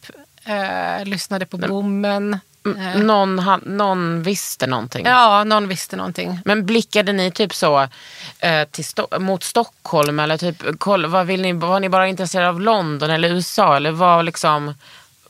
[0.45, 2.39] Eh, lyssnade på bommen.
[2.65, 5.05] Eh, Någon, någon visste någonting.
[5.05, 6.39] ja, någon visste någonting.
[6.45, 7.81] Men blickade ni typ så
[8.39, 12.61] eh, Sto- mot Stockholm eller typ, koll, vad vill ni, var ni bara intresserade av
[12.61, 14.73] London eller USA eller vad liksom,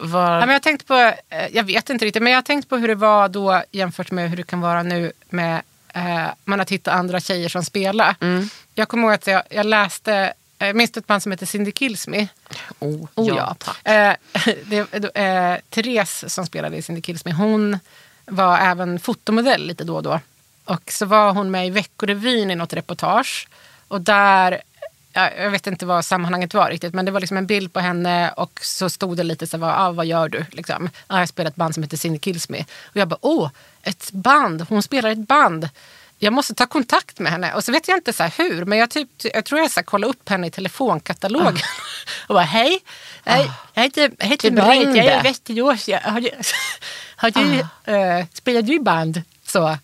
[0.01, 0.93] var, Ja, men jag, tänkte på,
[1.29, 4.11] eh, jag vet inte riktigt, men jag har tänkt på hur det var då jämfört
[4.11, 5.61] med hur det kan vara nu med
[5.93, 8.15] eh, man att hitta andra tjejer som spelar.
[8.21, 8.49] Mm.
[8.75, 11.71] Jag kommer ihåg att jag, jag läste, eh, jag minns ett band som heter Cindy
[11.71, 12.27] Kills Me.
[12.79, 13.87] oh, Oh, ja, tack.
[13.87, 14.15] Eh,
[14.65, 17.79] det, eh, Therese som spelade i Cindy Kills Me, hon
[18.25, 20.19] var även fotomodell lite då och då.
[20.65, 23.47] Och så var hon med i Veckorevyn i något reportage.
[23.87, 24.59] Och där, ja,
[25.13, 28.31] jag vet inte vad sammanhanget var riktigt, men det var liksom en bild på henne
[28.31, 30.45] och så stod det lite så här, ah, vad gör du?
[30.51, 30.89] Liksom.
[31.07, 32.65] Ah, jag spelar ett band som heter Cindy Kills Me.
[32.83, 33.49] Och jag bara, åh,
[33.83, 35.69] ett band, hon spelar ett band.
[36.19, 37.53] Jag måste ta kontakt med henne.
[37.53, 39.85] Och så vet jag inte så hur, men jag, typ, jag tror jag så här
[39.85, 41.63] kollade upp henne i telefonkatalogen.
[42.27, 42.79] och bara, hej,
[43.25, 45.89] hej jag heter, jag heter Marit, jag är i Västerås.
[46.03, 46.31] Har du,
[47.15, 47.59] har du,
[47.93, 49.21] eh, spelar du band?
[49.45, 49.77] Så,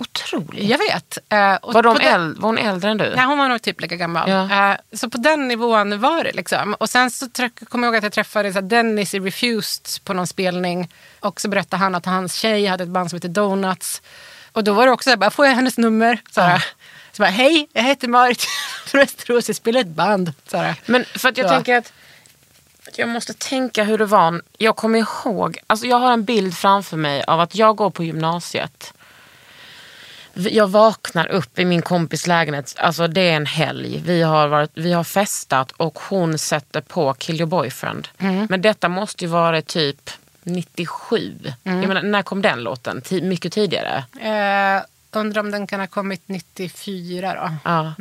[0.00, 0.64] Otroligt.
[0.68, 1.18] jag vet.
[1.28, 3.12] Eh, Var, de den- var hon äldre än du?
[3.16, 4.30] Nej, hon var nog typ lika gammal.
[4.30, 4.70] Ja.
[4.72, 6.32] Eh, så på den nivån var det.
[6.32, 6.74] liksom.
[6.74, 7.28] Och sen så
[7.68, 10.88] kommer jag ihåg att jag träffade så Dennis i Refused på någon spelning.
[11.20, 14.02] Och så berättade han att hans tjej hade ett band som heter Donuts.
[14.52, 16.18] Och då var det också så här, får jag hennes nummer?
[16.30, 16.64] Så, här.
[17.12, 18.42] så bara, hej, jag heter Marit
[18.86, 20.32] från Västerås, jag spelar ett band.
[20.46, 20.74] Så här.
[20.86, 21.54] Men för att jag Så.
[21.54, 21.92] tänker att
[22.96, 24.42] jag måste tänka hur det var.
[24.58, 28.04] Jag kommer ihåg, alltså jag har en bild framför mig av att jag går på
[28.04, 28.94] gymnasiet.
[30.34, 34.02] Jag vaknar upp i min kompis lägenhet, alltså det är en helg.
[34.06, 38.08] Vi har, varit, vi har festat och hon sätter på Kill your boyfriend.
[38.48, 40.10] Men detta måste ju vara typ
[40.42, 41.38] 97.
[41.62, 43.02] Jag menar, när kom den låten?
[43.02, 44.04] Ti- mycket tidigare?
[44.20, 47.54] Eh, undrar om den kan ha kommit 94 då.
[47.64, 47.92] Ja.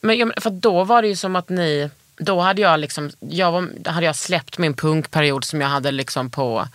[0.00, 3.10] Men jag, men- för då var det ju som att ni, då hade jag liksom,
[3.20, 6.68] jag var, hade jag släppt min punkperiod som jag hade liksom på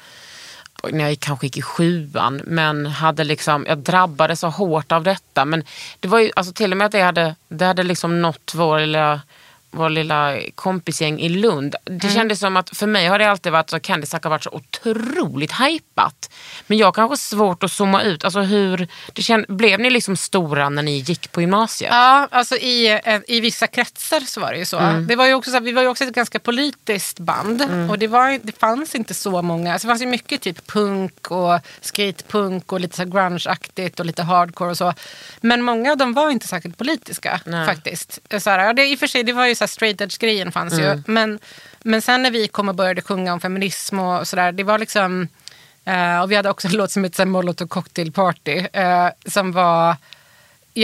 [0.91, 2.41] när jag kanske gick i sjuan.
[2.45, 5.45] Men hade liksom, jag drabbades så hårt av detta.
[5.45, 5.63] Men
[5.99, 8.79] det var ju alltså till och med att det hade, det hade liksom nått vår
[8.79, 9.21] lilla
[9.75, 11.75] vår lilla kompisgäng i Lund.
[11.83, 14.43] Det kändes som att för mig har det alltid varit så Candy Suck har varit
[14.43, 16.29] så otroligt hypat.
[16.67, 18.23] Men jag har kanske svårt att zooma ut.
[18.25, 21.91] Alltså hur, det känd, blev ni liksom stora när ni gick på gymnasiet?
[21.93, 24.79] Ja, alltså i, eh, i vissa kretsar så var det ju så.
[25.07, 27.61] Det var ju också så vi var ju också ett ganska politiskt band.
[27.89, 29.73] Och det, var, det fanns inte så många.
[29.73, 34.23] Alltså det fanns ju mycket typ punk och skatepunk och lite så grunge-aktigt och lite
[34.23, 34.93] hardcore och så.
[35.41, 37.65] Men många av dem var inte särskilt politiska Nej.
[37.65, 38.19] faktiskt.
[38.39, 40.79] Så här, det, I och för sig, det var ju så här straight edge-grejen fanns
[40.79, 41.01] ju.
[41.07, 41.39] Men,
[41.83, 45.27] men sen när vi kom och började sjunga om feminism och sådär, det var liksom...
[45.85, 48.65] eh, och vi hade också en låt som hette Molotov Cocktail Party.
[48.73, 49.95] eh, som var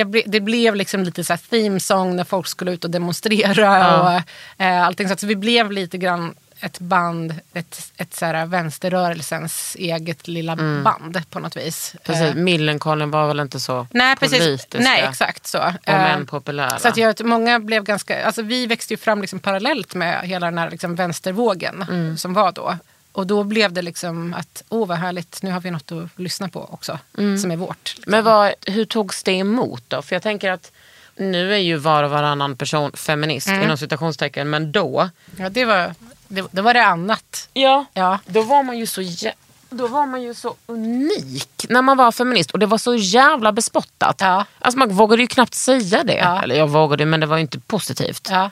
[0.06, 4.02] ble, det blev liksom lite så här theme song när folk skulle ut och demonstrera.
[4.02, 4.22] Och,
[4.64, 9.76] eh, allting så, så vi blev lite grann ett band, ett, ett så här vänsterrörelsens
[9.80, 11.96] eget lilla band på något vis.
[12.04, 14.68] Precis, Eh, Millencolin var väl inte så nej, precis.
[14.74, 15.58] Nej, exakt så.
[15.60, 16.80] och Eh, män populära.
[16.80, 20.46] så att jag, många blev ganska, alltså vi växte ju fram liksom parallellt med hela
[20.46, 22.18] den här liksom vänstervågen Mm.
[22.18, 22.78] som var då.
[23.12, 26.50] Och då blev det liksom att, åh vad härligt, nu har vi något att lyssna
[26.50, 27.00] på också.
[27.42, 27.94] Som är vårt.
[27.96, 28.12] liksom.
[28.12, 30.02] Men vad, hur togs det emot då?
[30.02, 30.72] För jag tänker att
[31.16, 33.62] nu är ju var och varannan person feminist Mm.
[33.64, 34.50] inom citationstecken.
[34.50, 35.94] Men då, Ja, det var
[36.32, 37.50] det, det, var det annat.
[37.54, 38.20] ja, Ja.
[38.26, 39.34] då var man ju så jä-
[39.70, 43.52] då var man ju så unik när man var feminist och det var så jävla
[43.52, 44.16] bespottat.
[44.22, 44.46] Ja.
[44.60, 46.16] Alltså man vågade ju knappt säga det.
[46.16, 46.44] Ja.
[46.44, 48.28] Eller jag vågade men det var ju inte positivt.
[48.32, 48.50] Ja.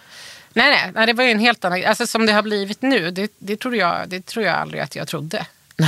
[0.53, 1.85] Nej, nej, nej, det var ju en helt annan...
[1.85, 4.95] Alltså som det har blivit nu, det, det, tror, jag, det tror jag aldrig att
[4.95, 5.39] jag trodde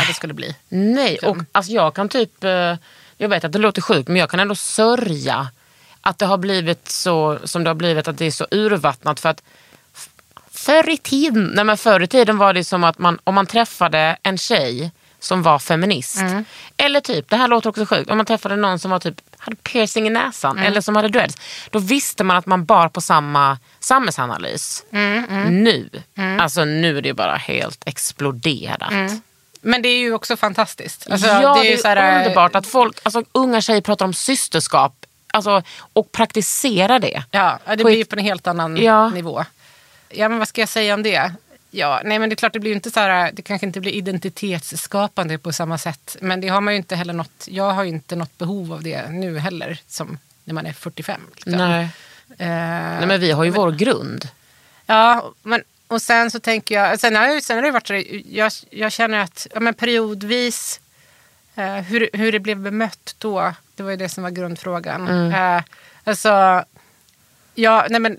[0.01, 0.55] att det skulle bli.
[0.69, 2.75] Nej, och alltså jag kan typ, eh,
[3.17, 5.47] jag vet att det låter sjukt men jag kan ändå sörja
[6.01, 9.29] att det har blivit så som det har blivit, att det är så urvattnat för
[9.29, 9.43] att
[10.65, 13.45] förr i tiden, nej men förr i tiden var det som att man, om man
[13.45, 16.17] träffade en tjej som var feminist.
[16.77, 19.55] Eller typ, det här låter också sjukt, om man träffade någon som var typ, hade
[19.57, 21.35] piercing i näsan eller som hade dreads.
[21.69, 24.83] Då visste man att man bar på samma samhällsanalys.
[25.49, 25.89] Nu,
[26.39, 28.93] alltså nu är det bara helt exploderat.
[29.61, 31.07] Men det är ju också fantastiskt.
[31.11, 34.05] Alltså, ja, det är, ju så här, eh, underbart att folk, alltså, unga tjejer pratar
[34.05, 34.93] om systerskap
[35.33, 35.61] alltså,
[35.93, 37.23] och praktiserar det.
[37.31, 39.09] Ja, det På blir ett- på en helt annan Ja.
[39.09, 39.45] nivå.
[40.13, 41.33] Ja, men vad ska jag säga om det?
[41.71, 43.91] Ja, nej men det är klart det blir inte så här, det kanske inte blir
[43.91, 46.17] identitetsskapande på samma sätt.
[46.21, 48.83] Men det har man ju inte heller något, jag har ju inte något behov av
[48.83, 51.21] det nu heller som när man är 45.
[51.35, 51.51] liksom.
[51.51, 51.83] Nej.
[52.37, 54.27] Eh, Nej, men vi har ju vår grund.
[54.85, 58.03] Ja, men, och sen så tänker jag, sen har, jag, sen har det varit så,
[58.25, 60.79] jag, jag känner att ja, men periodvis,
[61.55, 65.31] eh, hur, hur det blev bemött då, det var ju det som var grundfrågan.
[65.31, 65.61] Eh,
[66.03, 66.63] alltså,
[67.55, 68.17] ja, nej men,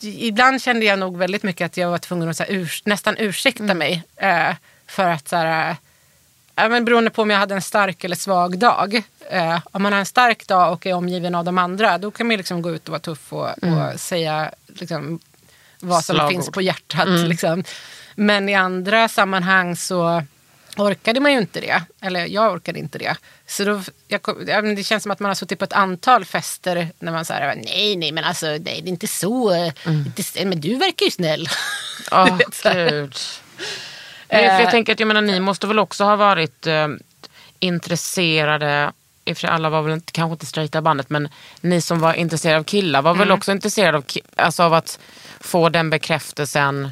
[0.00, 3.16] ibland kände jag nog väldigt mycket att jag var tvungen att så här, urs, nästan
[3.18, 4.02] ursäkta mig.
[4.16, 4.54] Eh,
[4.86, 5.76] för att så här,
[6.56, 9.02] eh, men beroende på om jag hade en stark eller svag dag.
[9.30, 12.26] Eh, om man har en stark dag och är omgiven av de andra, då kan
[12.26, 15.20] man liksom gå ut och vara tuff och, och säga liksom,
[15.80, 16.32] vad som Slagord.
[16.32, 17.08] finns på hjärtat.
[17.08, 17.64] Liksom.
[18.14, 20.22] Men i andra sammanhang så
[20.76, 21.82] orkade man ju inte det.
[22.00, 23.16] Eller jag orkade inte det.
[23.46, 26.88] Så då, jag, ja, det känns som att man har suttit på ett antal fester
[26.98, 29.54] när man säger nej, nej, men alltså nej, det är inte så.
[29.54, 31.48] eh, Inte, men du verkar ju snäll.
[32.08, 32.90] Så här.
[32.90, 33.14] gud.
[34.28, 34.60] Nej, för Eh.
[34.62, 36.88] jag tänker att jag menar, ni måste väl också ha varit eh,
[37.60, 38.92] intresserade,
[39.34, 41.28] för alla var väl inte, kanske inte straighta bandet, men
[41.60, 44.04] ni som var intresserade av killar var väl också intresserade av,
[44.36, 44.98] alltså av att
[45.40, 46.90] få den bekräftelsen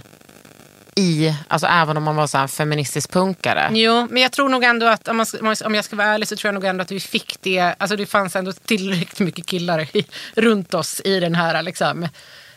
[0.96, 3.68] i, alltså även om man var så här feministisk punkare.
[3.72, 5.26] Jo, men jag tror nog ändå att om, man
[5.64, 7.74] om jag- ska vara ärlig så tror jag nog ändå att vi fick det.
[7.78, 12.08] Alltså det fanns ändå tillräckligt mycket killar i, runt oss i den här liksom,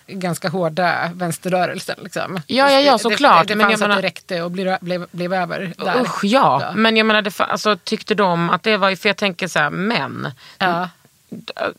[0.08, 1.96] ganska hårda vänsterrörelsen.
[2.04, 2.36] Liksom.
[2.48, 4.78] Ja, ja, ja, Det- såklart, Det, det men fanns menar- att det räckte och blev,
[4.82, 6.02] blev, blev över där.
[6.02, 6.60] Usch ja.
[6.62, 6.72] Ja.
[6.76, 9.70] men jag menar, det, alltså, tyckte de att det var, för jag tänker så här,
[9.70, 10.90] män, Ja.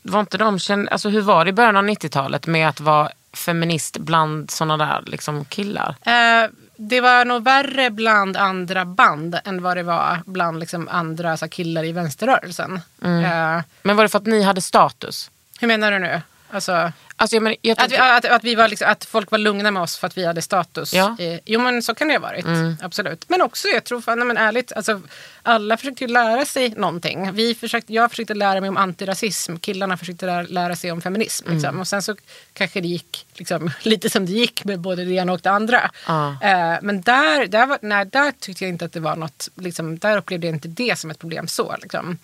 [0.03, 0.59] var inte de,
[0.91, 5.03] alltså, hur var det i början av 90-talet med att vara feminist bland sådana där
[5.07, 5.97] liksom, killar?
[6.03, 11.37] Eh, det var nog värre bland andra band än vad det var bland liksom, andra
[11.37, 12.81] så här, killar i vänsterrörelsen.
[13.05, 13.25] Mm.
[13.25, 15.31] Eh, Men var det för att ni hade status?
[15.61, 16.23] hur menar du nu?
[16.51, 19.31] Alltså, Alltså, jag menar, jag Att, vi, tänker, att, att, vi var liksom, att folk
[19.31, 20.95] var lugna med oss för att vi hade status.
[20.95, 21.17] Ja.
[21.19, 22.47] Eh, jo men så kan det ha varit.
[22.83, 23.29] Absolut.
[23.29, 25.01] Men också jag tror, fan, nej, men ärligt, alltså,
[25.43, 27.33] alla försökte ju lära sig någonting.
[27.33, 29.57] Vi försökte, jag försökte lära mig om antirasism.
[29.57, 31.51] Killarna försökte lära, lära sig om feminism.
[31.53, 31.81] Liksom.
[31.81, 32.17] Och sen så
[32.53, 35.91] kanske det gick liksom, lite som det gick med både det ena och det andra.
[36.07, 36.29] Ja.
[36.43, 39.99] Eh, men där, där, var, nej, där tyckte jag inte att det var något, liksom,
[39.99, 41.77] där upplevde jag inte det som ett problem så.
[41.83, 42.19] Liksom.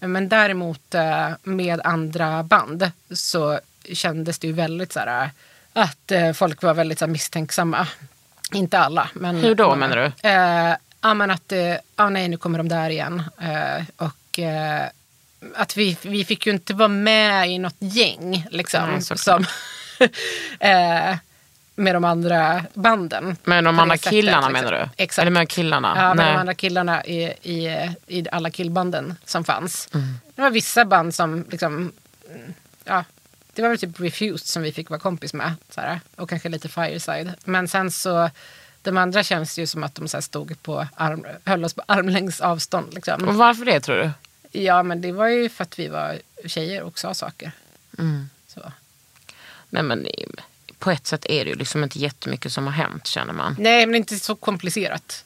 [0.00, 3.60] Men däremot eh, med andra band så
[3.94, 5.30] kändes det ju väldigt så här
[5.72, 7.86] att eh, folk var väldigt så här, misstänksamma.
[8.52, 9.08] Inte alla.
[9.14, 10.28] Men Hur då, menar du?
[10.28, 13.22] Eh, ja men att, eh, ja nej nu kommer de där igen.
[13.96, 14.38] Och
[15.54, 18.90] att vi, vi fick ju inte vara med i något gäng liksom.
[18.90, 19.46] Nej, som,
[21.74, 23.36] med de andra banden.
[23.44, 24.64] men de andra det sättet, killarna liksom.
[24.64, 25.02] menar du?
[25.02, 25.22] Exakt.
[25.22, 25.92] Eller med killarna?
[25.96, 26.32] Ja, med Nej.
[26.32, 29.88] de andra killarna i, i, i alla killbanden som fanns.
[29.94, 30.14] Mm.
[30.34, 31.92] Det var vissa band som liksom,
[32.84, 33.04] ja,
[33.60, 35.54] det var väl typ Refused som vi fick vara kompis med.
[35.70, 37.34] Så här, och kanske lite Fireside.
[37.44, 38.30] Men sen så,
[38.82, 41.82] de andra känns ju som att de så här stod på arm, höll oss på
[41.86, 42.94] armlängds avstånd.
[42.94, 43.28] Liksom.
[43.28, 44.10] Och varför det tror du?
[44.60, 47.52] Ja, men det var ju för att vi var tjejer och sa saker.
[47.98, 48.30] Mm.
[48.46, 48.72] Så.
[49.68, 50.26] Men i-
[50.78, 53.56] på ett sätt är det ju liksom inte jättemycket som har hänt känner man.
[53.58, 55.24] Nej, men det är inte så komplicerat.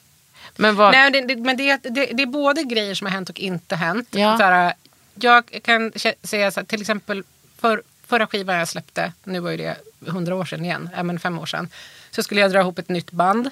[0.55, 3.29] Men vad, Nej, det, det, men det, det, det är både grejer som har hänt
[3.29, 4.07] och inte hänt.
[4.11, 4.37] Ja.
[4.37, 4.73] Så här,
[5.15, 5.91] jag kan
[6.23, 7.23] säga så här, till exempel
[7.57, 11.39] för, förra skivan jag släppte, nu var ju det hundra år sedan igen, men fem
[11.39, 11.69] år sedan,
[12.11, 13.49] så skulle jag dra ihop ett nytt band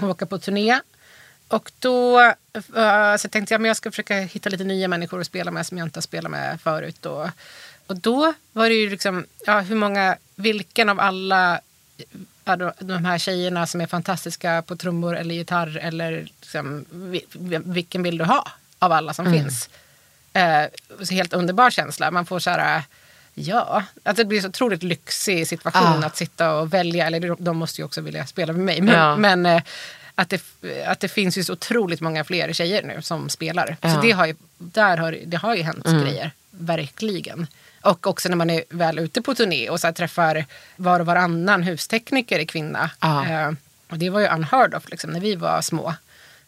[0.00, 0.80] och åka på turné.
[1.48, 5.26] Och då eh, så tänkte jag att jag ska försöka hitta lite nya människor att
[5.26, 7.06] spela med som jag inte har spelat med förut.
[7.06, 7.28] Och,
[7.86, 11.60] och då var det ju liksom, ja, hur många, vilken av alla
[12.78, 17.26] de- här tjejerna som är fantastiska på trummor eller gitarr eller liksom, vi-
[17.64, 19.68] vilken vill du ha av alla som finns?
[20.32, 20.64] Eh,
[21.04, 22.10] så helt underbar känsla.
[22.10, 22.82] Man får så här,
[23.38, 26.06] ja, att det blir så otroligt lyxig situation Ah.
[26.06, 27.06] att sitta och välja.
[27.06, 28.80] Eller de- måste ju också vilja spela med mig.
[28.80, 29.16] Men, Ja.
[29.16, 29.62] men eh,
[30.14, 30.42] att, det,
[30.86, 33.76] att det finns ju så otroligt många fler tjejer nu som spelar.
[33.80, 33.94] Ja.
[33.94, 37.46] Så det har ju, där har, det har ju hänt grejer, verkligen.
[37.82, 40.44] Och också när man är väl ute på turné och så träffar
[40.76, 42.90] var och varannan hustekniker är kvinna.
[43.00, 43.26] Ja.
[43.26, 43.50] Eh,
[43.90, 45.94] och det var ju unheard of liksom, när vi var små.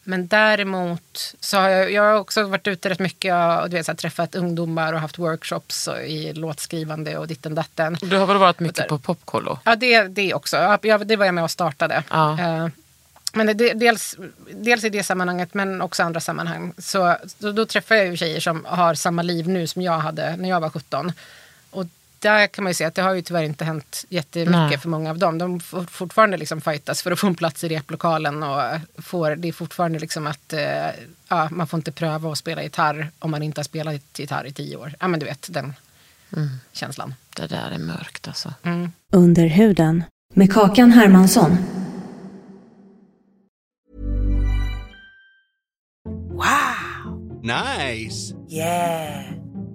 [0.09, 3.85] Men däremot så har jag, jag har också varit ute rätt mycket och du vet,
[3.85, 7.97] så här, träffat ungdomar och haft workshops och, i låtskrivande och ditten datten.
[8.01, 9.59] du har väl varit mycket på popkollo?
[9.63, 10.77] Ja, det, det också.
[10.81, 12.03] Ja, det var jag med och startade.
[12.09, 12.39] Ja.
[12.39, 12.67] Eh,
[13.33, 14.15] Men det, dels,
[14.51, 16.73] dels i det sammanhanget, men också andra sammanhang.
[16.77, 20.35] Så, då, då träffar jag ju tjejer som har samma liv nu som jag hade
[20.35, 21.11] när jag var 17.
[21.71, 21.85] Och
[22.19, 24.77] där kan man ju säga att det har ju tyvärr inte hänt jättemycket Nej.
[24.77, 25.37] för många av dem.
[25.37, 28.43] De får fortfarande liksom fightas för att få en plats i replokalen.
[28.43, 28.61] Och
[28.97, 30.87] får, det är fortfarande liksom att eh,
[31.27, 34.53] ja, man får inte pröva att spela gitarr om man inte har spelat gitarr i
[34.53, 34.93] tio år.
[34.99, 35.73] Ja men du vet den
[36.71, 37.13] känslan.
[37.35, 38.53] Det där är mörkt alltså.
[39.13, 40.03] Under huden
[40.33, 41.57] med Kakan Hermansson.
[47.41, 48.35] Nice.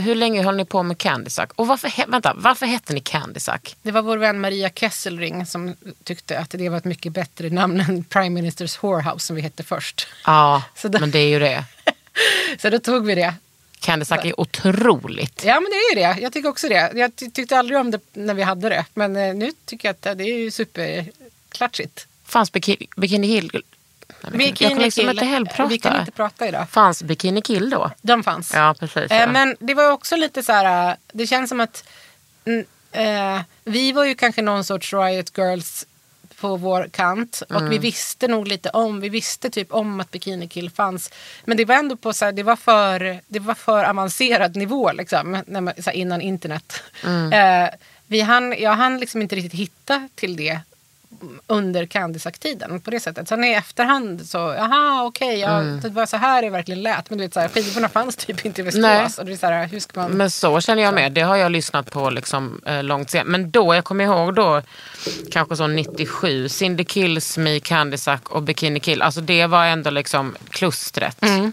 [0.00, 1.50] Hur länge höll ni på med Candysack?
[1.56, 3.76] Och varför, vänta, varför hette ni Candysack?
[3.82, 7.80] Det var vår vän Maria Kesselring som tyckte att det var ett mycket bättre namn
[7.80, 10.06] än Prime Ministers Whorehouse som vi hette först.
[10.26, 11.64] Ja, då- men det är ju det.
[12.62, 13.34] Så då tog vi det.
[13.80, 15.42] Candysack är otroligt.
[15.46, 16.20] Ja men det är ju det.
[16.22, 16.92] Jag tycker också det.
[16.94, 18.84] Jag ty- tyckte aldrig om det när vi hade det.
[18.94, 22.06] Men eh, nu tycker jag att det är ju superklatschigt.
[22.24, 22.52] Fanns
[22.96, 23.62] bikini Hill?
[24.22, 25.66] Men Jag kan liksom inte heller prata.
[25.68, 26.70] Vi kan inte prata idag.
[26.70, 27.90] Fanns Bikini Kill då?
[28.02, 28.52] De fanns.
[28.54, 29.06] Ja, precis.
[29.10, 29.16] Ja.
[29.16, 31.84] Eh, Men det var också lite så här, eh, det känns som att
[32.44, 35.86] mm, eh, vi var ju kanske någon sorts Riot Girls
[36.40, 37.70] på vår kant och Mm.
[37.70, 41.10] vi visste nog lite om, vi visste typ om att Bikini Kill fanns.
[41.44, 44.92] Men det var ändå på så här, det var för, det var för avancerad nivå
[44.92, 46.82] liksom, när man, så här, innan internet.
[47.04, 47.32] Mm.
[47.64, 47.70] Eh,
[48.06, 50.60] vi hann, jag hann liksom inte riktigt hitta till det
[51.46, 53.28] under Candysack-tiden på det sättet.
[53.28, 55.80] Sen i efterhand så, jaha okej, ja, Mm.
[55.80, 57.10] det var så här det verkligen lät.
[57.10, 58.64] Men du vet, så här, skivorna fanns typ inte i.
[58.64, 59.18] Västerås.
[59.18, 60.10] Och det är så här, hur ska man...
[60.10, 61.12] Men så känner jag med.
[61.12, 63.26] Det har jag lyssnat på liksom, eh, långt sen.
[63.26, 64.62] Men då, jag kommer ihåg då,
[65.32, 69.02] kanske så 97, Cindy Kills Me, Candysack och Bikini Kill.
[69.02, 71.52] Alltså det var ändå liksom klustret Mm.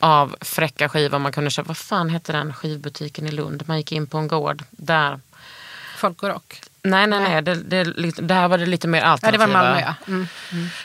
[0.00, 1.68] av fräcka skivor man kunde köpa.
[1.68, 3.62] Vad fan hette den skivbutiken i Lund?
[3.66, 5.20] Man gick in på en gård där.
[5.98, 6.60] Folk och rock.
[6.82, 7.42] Nej, nej, nej.
[7.42, 9.46] Det, det, det här var det lite mer Ja, det alternativa.
[9.46, 9.94] var Malmö ja.
[10.08, 10.26] Mm.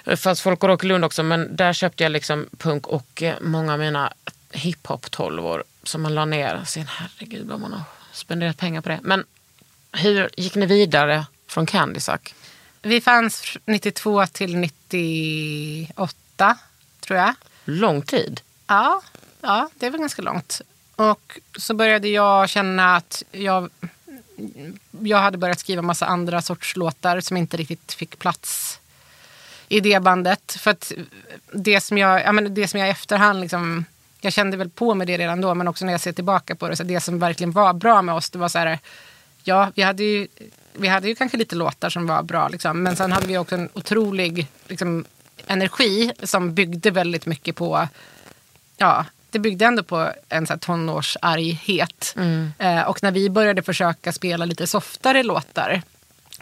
[0.04, 3.36] Det fanns folk och i Lund också, men där köpte jag liksom punk och eh,
[3.42, 4.14] många av mina
[4.52, 6.62] hiphop 12 år som man la ner.
[6.66, 7.82] Sen herregud vad man har
[8.12, 9.00] spenderat pengar på det.
[9.04, 9.24] Men
[9.92, 12.34] hur gick ni vidare från Candysack?
[12.82, 16.58] Vi fanns 92 till 98
[17.00, 17.34] tror jag.
[17.66, 18.42] Lång tid.
[18.68, 19.02] Ja,
[19.42, 20.62] ja, det var ganska långt.
[20.96, 23.70] Och så började jag känna att jag,
[25.02, 28.80] jag hade börjat skriva massa andra sorts låtar som inte riktigt fick plats
[29.70, 30.56] i det bandet.
[30.60, 30.92] För att
[31.52, 33.86] det som jag, ja, men det som jag i efterhand liksom,
[34.22, 36.70] jag kände väl på med det redan då, men också när jag ser tillbaka på
[36.70, 38.80] det, så det som verkligen var bra med oss, det var så här,
[39.44, 40.28] ja, vi hade ju,
[40.74, 43.56] vi hade ju kanske lite låtar som var bra, liksom, men sen hade vi också
[43.56, 45.06] en otrolig liksom,
[45.48, 47.88] energi som byggde väldigt mycket på
[48.78, 52.16] ja, det byggde ändå på en så här tonårsarghet.
[52.58, 55.82] Eh, och när vi började försöka spela lite softare låtar,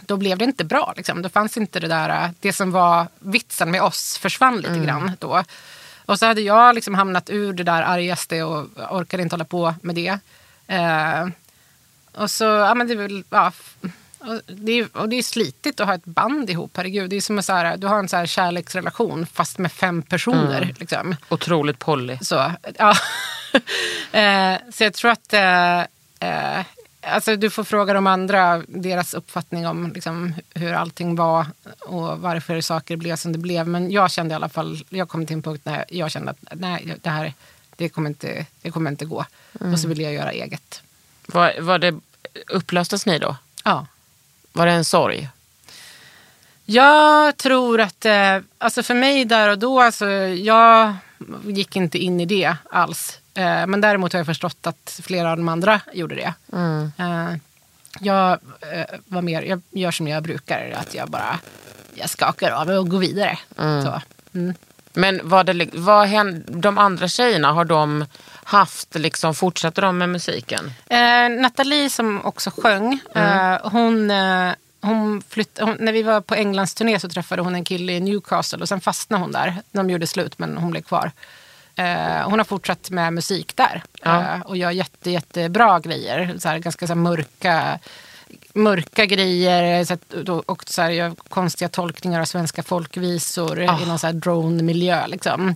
[0.02, 0.94] då blev det inte bra.
[0.98, 1.22] Liksom.
[1.22, 5.12] Då fanns inte det där, eh, det som var vitsen med oss försvann lite grann
[5.20, 5.44] då.
[6.06, 9.76] Och så hade jag liksom hamnat ur det där argaste och orkade inte hålla på
[9.82, 10.20] med det.
[10.68, 11.28] Eh,
[12.16, 13.52] och så, ja men det är väl, ja.
[14.24, 17.10] Och det, är, och det är slitigt att ha ett band ihop, herregud.
[17.10, 20.02] Det är som att så här, du har en så här kärleksrelation fast med fem
[20.02, 20.76] personer.
[20.80, 21.16] Liksom.
[21.30, 22.18] Otroligt Polly.
[22.22, 22.96] Så, ja.
[24.20, 25.80] eh, så jag tror att eh,
[26.20, 26.66] eh,
[27.02, 31.46] alltså du får fråga de andra deras uppfattning om liksom, hur allting var
[31.80, 33.68] och varför saker blev som det blev.
[33.68, 36.38] Men jag kände i alla fall, jag kom till en punkt när jag kände att
[36.52, 37.34] nej, det här
[37.76, 39.26] det kommer inte, det kommer inte gå.
[39.60, 40.82] Och så ville jag göra eget.
[41.26, 41.96] Var, var det,
[42.48, 43.36] upplöstes ni då?
[43.64, 43.86] Ja.
[44.54, 45.30] Var det en sorg?
[46.66, 50.96] Jag tror att, eh, alltså för mig där och då, alltså, jag
[51.46, 53.20] gick inte in i det alls.
[53.34, 56.34] Eh, men däremot har jag förstått att flera av de andra gjorde det.
[56.98, 57.36] Eh,
[58.00, 58.40] jag
[59.06, 61.40] var mer, jag gör som jag brukar, att jag bara
[61.96, 63.40] jag skakar av och går vidare.
[63.56, 64.02] Så.
[64.34, 64.54] Mm.
[64.94, 68.06] Men vad, det, vad hände, de andra tjejerna, har de
[68.44, 70.74] haft, liksom, fortsätter de med musiken?
[70.90, 73.52] Eh, Nathalie som också sjöng, Mm.
[73.54, 77.56] eh, hon, eh, hon flytt, hon, när vi var på Englands turné så träffade hon
[77.56, 79.56] en kille i Newcastle och sen fastnade hon där.
[79.72, 81.12] De gjorde slut men hon blev kvar.
[81.76, 84.22] Eh, hon har fortsatt med musik där Ja.
[84.22, 86.36] eh, och gör jätte, jättebra grejer.
[86.40, 87.80] Så här, ganska så här, mörka,
[88.54, 90.14] mörka grejer så att,
[90.46, 93.82] och så här, konstiga tolkningar av svenska folkvisor Ah.
[93.82, 95.08] i någon så här drone-miljö.
[95.08, 95.56] Liksom.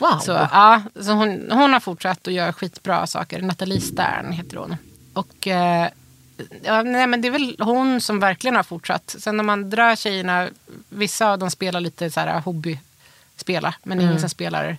[0.00, 0.18] Wow.
[0.18, 3.42] Så, ja, så hon, hon har fortsatt och gör skitbra saker.
[3.42, 4.76] Nathalie Stern heter hon.
[5.12, 5.88] Och eh,
[6.62, 9.16] ja, nej, men det är väl hon som verkligen har fortsatt.
[9.18, 10.48] Sen de andra tjejerna,
[10.88, 13.74] vissa av dem spelar lite så här hobbyspela.
[13.82, 14.08] Men Mm.
[14.10, 14.76] ingen som spelar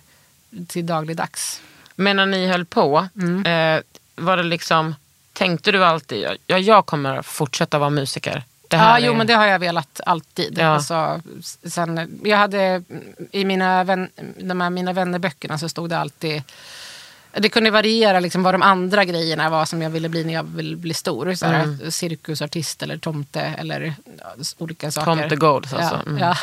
[0.68, 1.60] till dagligdags.
[1.96, 3.08] Men när ni höll på,
[3.46, 3.80] eh,
[4.16, 4.94] var det liksom,
[5.32, 8.42] tänkte du alltid, ja jag kommer fortsätta vara musiker?
[8.72, 10.58] Det Ja, här jo är- men det har jag velat alltid.
[10.58, 10.66] Ja.
[10.66, 11.20] Alltså,
[11.64, 12.82] sen, jag hade
[13.30, 14.08] i mina, vän,
[14.40, 16.42] de här mina vännerböckerna så stod det alltid
[17.36, 20.42] det kunde variera liksom vad de andra grejerna var som jag ville bli när jag
[20.42, 21.34] ville bli stor.
[21.34, 21.90] Så här, Mm.
[21.90, 25.28] Cirkusartist eller tomte eller ja, olika saker.
[25.28, 25.76] Tomte alltså.
[25.80, 26.18] Ja, Mm.
[26.18, 26.36] ja.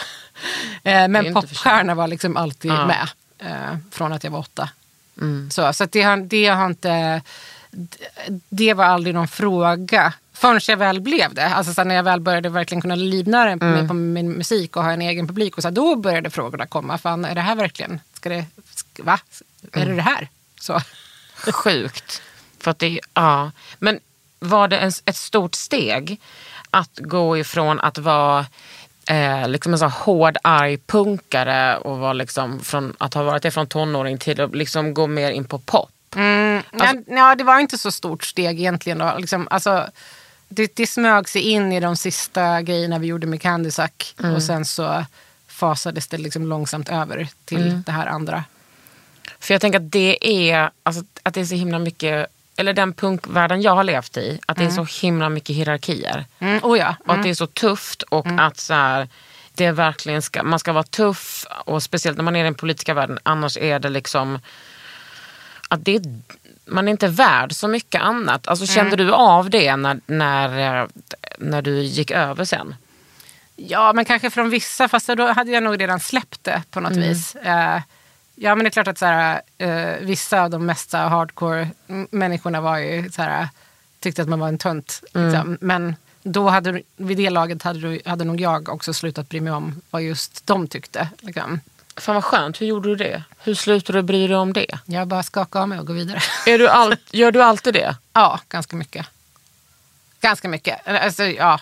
[0.91, 2.86] Eh, Men popstjärna var liksom alltid Ja.
[2.88, 3.07] med.
[3.39, 4.69] eh, Från att jag var åtta.
[5.21, 5.51] Mm.
[5.51, 7.21] Så, så det, har, det har inte...
[8.49, 11.45] Det var aldrig någon fråga förrän jag väl blev det.
[11.47, 13.71] Alltså så när jag väl började verkligen kunna livnära Mm.
[13.71, 15.57] mig på min musik och ha en egen publik.
[15.57, 16.97] Och så då började frågorna komma.
[16.97, 17.99] Fan, är det här verkligen...
[18.13, 19.19] Ska det, ska, va?
[19.73, 19.89] Är Mm.
[19.89, 20.27] det det här?
[20.59, 20.81] Så.
[21.51, 22.21] Sjukt.
[22.59, 23.51] För att det, ja.
[23.79, 23.99] Men
[24.39, 26.19] var det en, ett stort steg
[26.71, 28.45] att gå ifrån att vara
[29.09, 33.43] eh, liksom en så här hård, arg punkare och vara liksom från, att ha varit
[33.43, 35.89] det från tonåring till att liksom gå mer in på pop?
[36.15, 38.97] Mm, ja, ja, det var inte så stort steg egentligen.
[38.97, 39.15] Då.
[39.17, 39.87] Liksom, alltså,
[40.49, 44.15] det, det smög sig in i de sista grejerna vi gjorde med Candy Sack.
[44.19, 44.35] Mm.
[44.35, 45.05] Och sen så
[45.47, 47.83] fasades det liksom långsamt över till Mm.
[47.85, 48.43] det här andra.
[49.39, 52.27] För jag tänker att det är, alltså, att det är så himla mycket,
[52.57, 56.25] eller den punkvärlden jag har levt i, att det är så himla mycket hierarkier.
[56.39, 56.95] Mm, oh ja.
[57.07, 59.07] Och att det är så tufft och att så här,
[59.53, 62.93] det verkligen ska, man ska vara tuff och speciellt när man är i den politiska
[62.93, 63.19] världen.
[63.23, 64.39] Annars är det liksom
[65.67, 66.01] att det,
[66.70, 68.47] man är inte värd så mycket annat.
[68.47, 70.88] Alltså, Kände du av det när, när, eh,
[71.38, 72.76] när du gick över sen?
[73.55, 76.91] Ja, men kanske från vissa, fast då hade jag nog redan släppt det på något
[76.97, 77.36] vis.
[77.36, 77.82] Eh,
[78.36, 81.07] ja, men det är klart att så här, eh, vissa av de mest så här,
[81.07, 83.47] hardcore m- människorna var ju så här,
[83.99, 85.03] tyckte att man var en tönt.
[85.13, 85.57] Liksom.
[85.61, 89.53] Men då hade, vid det laget hade, du- hade nog jag också slutat bry mig
[89.53, 91.09] om vad just de tyckte.
[91.20, 91.59] Liksom.
[91.99, 93.23] Fan vad skönt, hur gjorde du det?
[93.43, 94.79] Hur slutade du bry dig om det?
[94.85, 96.19] Jag bara skakade av mig och gå vidare.
[96.45, 97.95] Är du all, gör du alltid det?
[98.13, 99.05] ja, ganska mycket.
[100.21, 100.87] Ganska mycket.
[100.87, 101.59] Alltså, ja.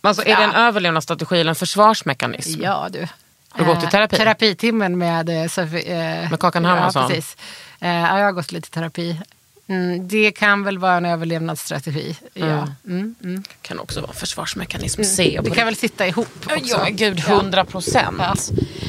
[0.00, 0.36] Alltså, är Ja.
[0.38, 2.60] det en överlevnadsstrategi eller en försvarsmekanism?
[2.62, 3.08] Ja du.
[3.50, 4.16] Har du gått i Eh, terapi?
[4.16, 7.02] Terapitimmen med eh, Sofie, eh, Med Kakan Hermansson?
[7.02, 7.36] Ja, precis.
[7.80, 9.20] Eh, ja, jag har gått lite terapi.
[9.66, 12.16] Mm, det kan väl vara en överlevnadsstrategi.
[12.34, 12.68] Ja.
[12.86, 13.42] Mm, mm.
[13.62, 15.04] kan också vara en försvarsmekanism.
[15.04, 16.58] Se Det kan väl sitta ihop också.
[16.64, 18.16] Ja, gud, hundra procent.
[18.18, 18.34] Ja.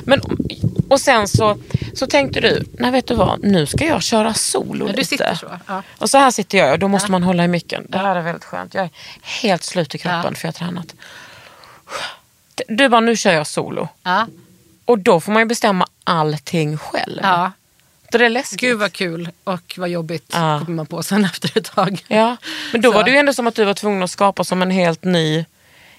[0.05, 0.21] Men
[0.89, 1.57] Och sen så,
[1.93, 5.09] så tänkte du, nej vet du vad, nu ska jag köra solo Ja, du lite.
[5.09, 5.83] sitter så, ja.
[5.97, 7.85] Och så här sitter jag och då måste man hålla i micken.
[7.89, 8.73] Det här är väldigt skönt.
[8.73, 8.89] Jag är
[9.41, 10.95] helt slut i kroppen för jag har tränat.
[12.67, 13.87] Du bara, nu kör jag solo.
[14.03, 14.27] Ja.
[14.85, 17.19] Och då får man ju bestämma allting själv.
[18.15, 18.59] Så det läskigt.
[18.59, 20.59] Gud vad kul och vad jobbigt Ja.
[20.65, 22.03] kommer man på sen efter ett tag.
[22.07, 22.37] Ja,
[22.71, 22.97] men då Så.
[22.97, 25.45] var det ju ändå som att du var tvungen att skapa som en helt ny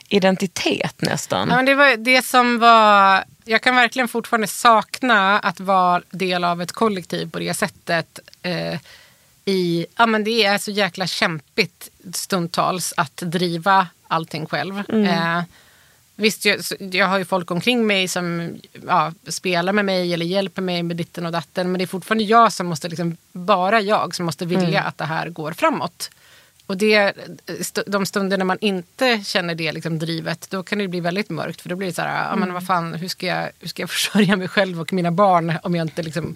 [0.09, 1.49] identitet nästan.
[1.51, 3.25] Ja, men det var det som var...
[3.45, 8.19] Jag kan verkligen fortfarande sakna att vara del av ett kollektiv på det sättet.
[8.43, 8.79] Eh,
[9.45, 14.79] i, ja, men det är så jäkla kämpigt stundtals att driva allting själv.
[14.79, 15.43] Eh,
[16.17, 18.57] visst, jag, jag har ju folk omkring mig som
[18.87, 21.73] ja, spelar med mig eller hjälper mig med ditten och datten.
[21.73, 25.05] Men det är fortfarande jag som måste, liksom, bara jag som måste vilja att det
[25.05, 26.11] här går framåt.
[26.67, 27.12] Och det,
[27.87, 31.61] de stunder när man inte känner det liksom, drivet, då kan det bli väldigt mörkt.
[31.61, 33.83] För då blir det så här, ja, men vad fan, hur ska, jag, hur ska
[33.83, 36.35] jag försörja mig själv och mina barn om jag inte liksom,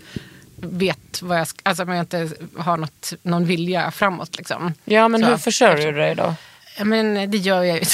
[0.56, 4.36] vet vad jag ska, alltså om jag inte har något, någon vilja framåt.
[4.36, 4.74] Liksom.
[4.84, 5.26] Ja, men Så.
[5.26, 6.34] hur försörjer du dig då?
[6.78, 7.84] Ja, men det gör jag ju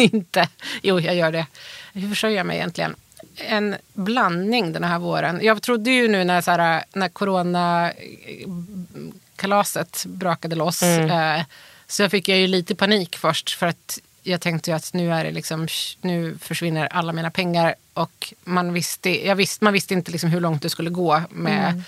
[0.00, 0.48] inte.
[0.82, 1.46] Jo, jag gör det.
[1.92, 2.94] Hur försörjer jag mig egentligen?
[3.36, 5.40] En blandning den här våren.
[5.42, 10.82] Jag trodde ju nu när, så här, när coronakalaset brakade loss.
[10.82, 11.42] Eh,
[11.86, 13.50] så fick jag ju lite panik först.
[13.50, 15.68] För att jag tänkte ju att nu, är det liksom,
[16.00, 17.74] nu försvinner alla mina pengar.
[17.94, 21.82] Och man visste, jag visste, man visste inte liksom hur långt det skulle gå med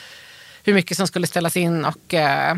[0.64, 1.84] hur mycket som skulle ställas in.
[1.84, 2.14] och...
[2.14, 2.56] Eh,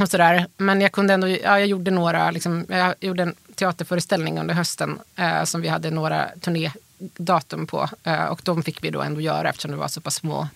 [0.00, 0.46] och sådär.
[0.56, 4.98] Men jag kunde ändå, ja, jag gjorde några, liksom, jag gjorde en teaterföreställning under hösten
[5.16, 7.88] eh, som vi hade några turnédatum på.
[8.04, 10.48] Eh, och de fick vi då ändå göra eftersom det var så pass små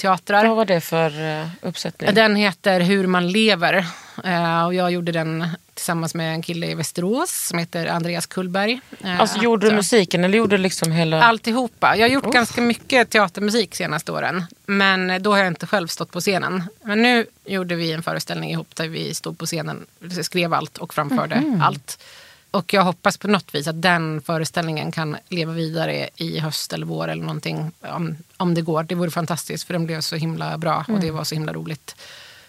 [0.00, 0.46] teatrar.
[0.46, 2.14] Vad var det för eh, uppsättning?
[2.14, 3.86] Den heter Hur man lever.
[4.24, 8.80] Eh, och jag gjorde den tillsammans med en kille i Västerås som heter Andreas Kullberg.
[9.04, 11.22] Eh, Alltså gjorde du musiken eller gjorde du liksom hela...
[11.22, 11.96] Alltihopa.
[11.96, 14.44] Jag har gjort ganska mycket teatermusik senaste åren.
[14.66, 16.62] Men då har jag inte själv stått på scenen.
[16.82, 19.86] Men nu gjorde vi en föreställning ihop där vi stod på scenen,
[20.22, 22.02] skrev allt och framförde allt.
[22.50, 26.86] Och jag hoppas på något vis att den föreställningen kan leva vidare i höst eller
[26.86, 27.72] vår eller någonting.
[27.80, 28.82] Om, om det går.
[28.82, 31.96] Det vore fantastiskt för den blev så himla bra och det var så himla roligt.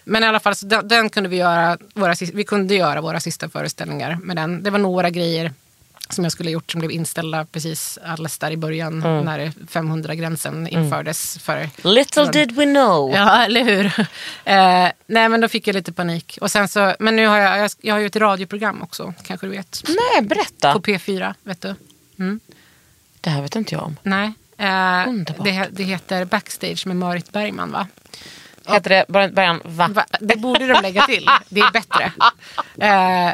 [0.04, 1.78] Men i alla fall, den, den kunde vi göra.
[1.94, 4.62] Våra, vi kunde göra våra sista föreställningar med den.
[4.62, 5.52] Det var några grejer
[6.10, 10.68] som jag skulle ha gjort som blev inställda precis alldeles där i början när 500-gränsen
[10.68, 11.38] infördes.
[11.38, 13.12] För, Little did we know.
[13.14, 13.86] Ja, eller hur?
[14.44, 16.38] Eh, nej, men då fick jag lite panik.
[16.40, 19.46] Och sen så, men nu har jag, jag, jag har ju ett radioprogram också, kanske
[19.46, 19.82] du vet.
[19.88, 20.72] Nej, berätta.
[20.72, 21.74] På P4, vet du?
[23.20, 23.96] Det här vet inte jag om.
[24.02, 24.32] Nej.
[25.08, 25.44] Underbart.
[25.44, 27.86] det, det heter Backstage med Marit Bergman, va?
[28.66, 29.88] Heter det bara början va?
[29.94, 30.04] Va?
[30.20, 31.28] Det borde de lägga till.
[31.48, 32.12] Det är bättre.
[32.80, 33.32] Eh,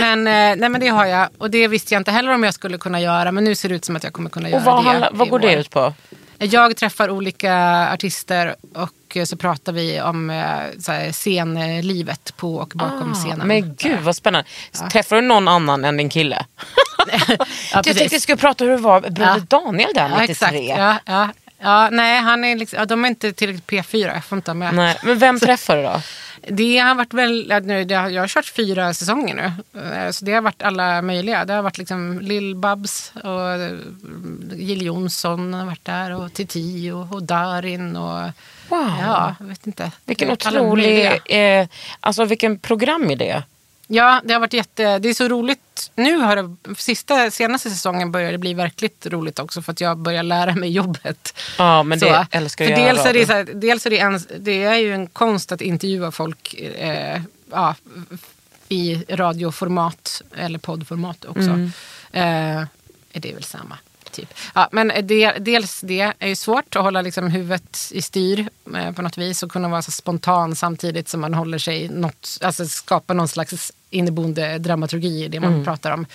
[0.00, 1.28] men, eh, nej, men det har jag.
[1.38, 3.32] Och det visste jag inte heller om jag skulle kunna göra.
[3.32, 4.88] Men nu ser det ut som att jag kommer kunna göra Och vad, det.
[4.88, 5.94] handlar, vad går det ut på?
[6.38, 7.54] Jag träffar olika
[7.92, 13.40] artister och eh, så pratar vi om eh, här, scenlivet på och bakom scenen.
[13.40, 14.48] Ah, Men gud vad spännande.
[14.92, 16.44] Träffar du någon annan än din kille?
[17.28, 19.58] ja, jag tänkte jag skulle prata hur det var med Broder Ja.
[19.60, 20.32] Daniel där Ja, 93.
[20.32, 21.00] exakt.
[21.06, 21.88] Ja, ja.
[21.92, 24.14] Nej, han är liksom, ja, de är inte tillräckligt P4.
[24.14, 24.74] Jag får inte med.
[24.74, 26.00] Nej, men vem träffar du då?
[26.48, 29.80] Det har varit väl, nu, har, jag har kört fyra säsonger nu.
[29.80, 31.44] Eh, Så det har varit alla möjliga.
[31.44, 33.78] Det har varit liksom Lill-Babs och eh,
[34.56, 38.30] Jill Johnson har varit där och Titi och, och Darin och
[38.68, 38.92] Wow.
[39.00, 39.90] ja, jag vet inte.
[40.04, 41.66] Vilken otrolig, eh,
[42.00, 43.42] alltså vilken programidé.
[43.90, 45.90] Ja, det har varit jätte, det är så roligt.
[45.94, 49.98] Nu har det, sista, senaste säsongen börjar det bli verkligt roligt också för att jag
[49.98, 51.34] börjar lära mig jobbet.
[51.58, 53.98] Ja, men det Så, älskar för jag dels är, det så här, dels är det,
[53.98, 57.20] en, det är ju en konst att intervjua folk eh,
[57.50, 57.74] ja,
[58.68, 61.40] i radioformat eller poddformat också.
[61.40, 61.72] Mm.
[62.12, 62.66] Eh,
[63.12, 63.78] är det väl samma.
[64.12, 64.34] Typ.
[64.54, 68.92] Ja, men det, dels det är ju svårt att hålla liksom huvudet i styr eh,
[68.92, 72.66] på något vis och kunna vara så spontan samtidigt som man håller sig något, alltså
[72.66, 76.06] skapa någon slags inneboende dramaturgi i det man pratar om.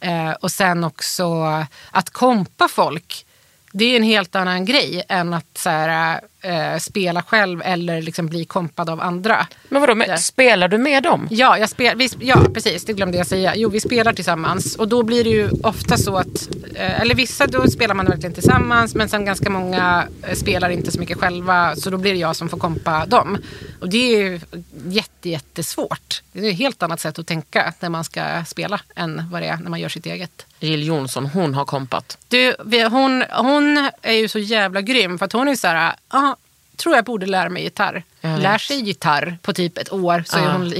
[0.00, 1.44] Eh, och sen också
[1.90, 3.26] att kompa folk.
[3.72, 8.26] Det är en helt annan grej än att så här, eh, spela själv eller liksom
[8.26, 9.46] bli kompad av andra.
[9.68, 11.28] Men vadå, men spelar du med dem?
[11.30, 12.84] Ja, jag spel, vi, ja, precis.
[12.84, 13.56] Det glömde jag säga.
[13.56, 14.76] Jo, vi spelar tillsammans.
[14.76, 18.34] Och då blir det ju ofta så att, eh, eller vissa då spelar man verkligen
[18.34, 18.94] tillsammans.
[18.94, 21.76] Men sen ganska många eh, spelar inte så mycket själva.
[21.76, 23.38] Så då blir det jag som får kompa dem.
[23.80, 24.40] Och det är ju
[24.86, 26.22] jätte, jättesvårt.
[26.32, 29.46] Det är ett helt annat sätt att tänka när man ska spela än vad det
[29.46, 30.46] är när man gör sitt eget.
[30.62, 32.18] Jill Johnson, hon har kompat.
[32.28, 32.54] Du,
[32.90, 36.34] hon, hon är ju så jävla grym för att hon är så här, ah,
[36.76, 38.02] tror jag borde lära mig gitarr.
[38.20, 40.52] Lär sig gitarr på typ ett år så är Ja.
[40.52, 40.72] hon,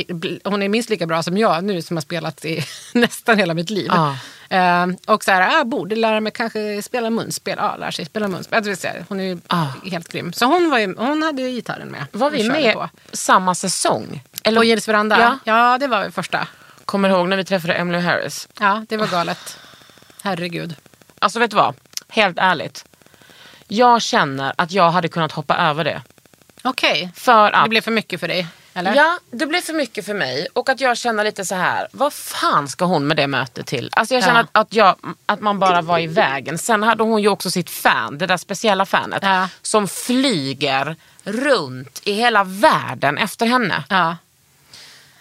[0.45, 3.70] hon är minst lika bra som jag nu som har spelat i nästan hela mitt
[3.70, 3.87] liv.
[3.91, 4.16] Ja.
[4.49, 7.55] Eh, och så här, ah, borde lära mig kanske spela munspel.
[7.59, 8.76] Ja, lär sig spela munspel.
[8.76, 9.39] Säga, hon är ju
[9.91, 10.33] helt grym.
[10.33, 12.05] Så hon, var ju, hon hade gitarren med.
[12.12, 14.22] Var vi med På, samma säsong?
[14.45, 15.18] på Gills veranda?
[15.20, 15.39] Ja.
[15.45, 15.78] Ja.
[15.78, 16.49] det var första.
[16.85, 18.49] Kommer du ihåg när vi träffade Emily Harris?
[18.61, 19.59] Ja, det var galet.
[20.23, 20.77] Herregud.
[21.18, 21.75] Alltså vet du vad?
[22.09, 22.85] Helt ärligt.
[23.68, 26.03] Jag känner att jag hade kunnat hoppa över det.
[26.62, 28.47] Okej, För att det blev för mycket för dig?
[28.75, 28.95] Eller?
[28.95, 30.47] Ja, det blev för mycket för mig.
[30.53, 33.91] Och att jag känner lite så här, vad fan ska hon med det mötet till?
[33.97, 34.61] Alltså jag känner Ja.
[34.61, 34.97] att, att, jag,
[35.27, 36.59] att man bara var i vägen.
[36.59, 39.23] Sen hade hon ju också sitt fan, det där speciella fanet.
[39.23, 39.49] Ja.
[39.62, 43.85] Som flyger runt i hela världen efter henne.
[43.89, 44.16] Ja.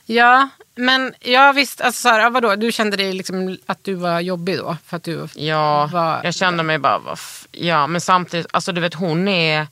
[0.05, 0.49] Ja,
[0.81, 4.19] men jag visst, alltså så här, ja, vadå, du kände dig liksom att du var
[4.19, 4.77] jobbig då?
[4.85, 7.15] För att du Ja, var, jag kände mig bara,
[7.51, 9.67] ja men samtidigt, alltså du vet hon är,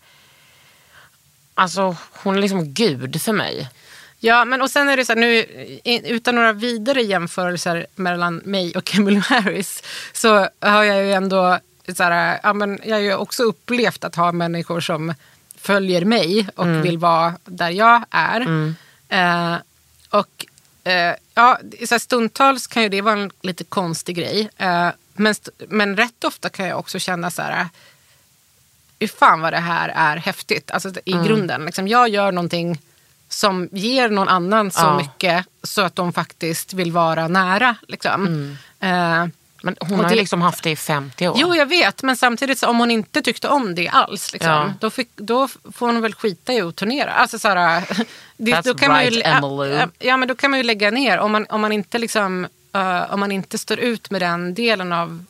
[1.53, 3.69] alltså hon är liksom gud för mig.
[4.19, 5.45] Ja, men och sen är det så här, nu,
[6.05, 9.83] utan några vidare jämförelser mellan mig och Emily Harris,
[10.13, 11.59] så har jag ju ändå,
[11.97, 15.13] så här, ja, men jag har ju också upplevt att ha människor som
[15.57, 16.81] följer mig och Mm.
[16.81, 18.41] vill vara där jag är.
[19.09, 19.55] Eh,
[20.09, 20.45] och
[20.83, 24.49] eh, ja, så här, stundtals kan ju det vara en lite konstig grej.
[24.57, 25.35] Eh, men,
[25.69, 27.67] men rätt ofta kan jag också känna så här,
[28.99, 30.71] hur fan vad det här är häftigt.
[30.71, 31.25] Alltså i Mm.
[31.25, 31.65] grunden.
[31.65, 32.81] Liksom, jag gör någonting
[33.29, 34.97] som ger någon annan så Ja.
[34.97, 37.75] mycket så att de faktiskt vill vara nära.
[37.87, 38.27] Liksom.
[38.27, 39.23] Mm.
[39.23, 39.29] Eh,
[39.63, 41.35] Men hon Och har det- ju liksom haft det i 50 år.
[41.39, 42.03] jo, jag vet.
[42.03, 44.73] Men samtidigt, så om hon inte tyckte om det alls, liksom, Ja.
[44.79, 47.11] då, fick, då får hon väl skita i att turnera.
[47.11, 47.83] Alltså, så här,
[48.37, 49.87] det, That's då kan man ju, right, ja, Emmylou.
[49.99, 51.17] ja, men då kan man ju lägga ner.
[51.17, 54.93] Om man, om man, inte, liksom, eh, om man inte står ut med den delen
[54.93, 55.25] av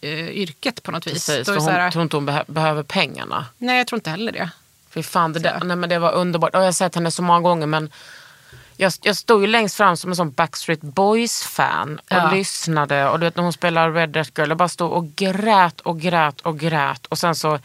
[0.00, 1.12] eh, yrket på något vis.
[1.26, 3.46] Precis, Då det så här, hon tror inte hon beh- behöver pengarna.
[3.58, 4.50] nej, jag tror inte heller det.
[4.90, 6.54] Fy fan, det, där, nej, men det var underbart.
[6.54, 7.90] Och jag har sett henne så många gånger men
[8.82, 12.30] jag, jag stod ju längst fram som en sån Backstreet Boys-fan och Ja.
[12.30, 13.08] lyssnade.
[13.08, 16.00] Och du vet när hon spelade Red Dirt Girl, jag bara stod och grät och
[16.00, 17.06] grät och grät.
[17.06, 17.58] Och sen så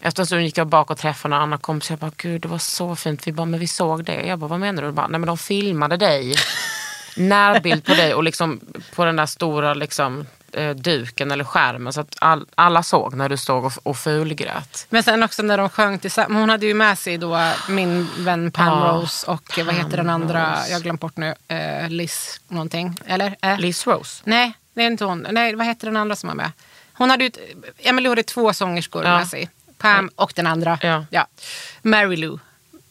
[0.00, 1.92] efter en stund gick jag bak och träffade några andra kompisar.
[1.92, 3.26] Jag bara, gud det var så fint.
[3.26, 4.22] Vi bara, men vi såg det.
[4.26, 4.88] Jag bara, vad menar du?
[4.88, 6.34] Och bara, nej men de filmade dig.
[7.16, 8.60] Närbild på dig och liksom
[8.94, 11.92] på den där stora liksom, eh, duken eller skärmen.
[11.92, 14.86] Så att all, alla såg när du stod och, och fulgrät.
[14.90, 16.40] Men sen också när de sjöng tillsammans.
[16.40, 19.96] Hon hade ju med sig då min vän Pam Ja, Rose och eh, vad heter
[19.96, 20.58] den andra?
[20.68, 21.34] Jag har glömt bort nu.
[21.48, 22.98] Eh, Liz någonting.
[23.06, 23.36] Eller?
[23.42, 23.58] Eh?
[23.58, 24.22] Liz Rose.
[24.24, 25.26] Nej, det är inte hon.
[25.30, 26.52] Nej, vad heter den andra som var med?
[26.92, 27.30] Hon hade ju,
[27.78, 29.18] Emily hade två sångerskor Ja.
[29.18, 29.48] med sig.
[29.78, 30.78] Pam och den andra.
[31.10, 31.26] Ja.
[31.82, 32.38] Mary Lou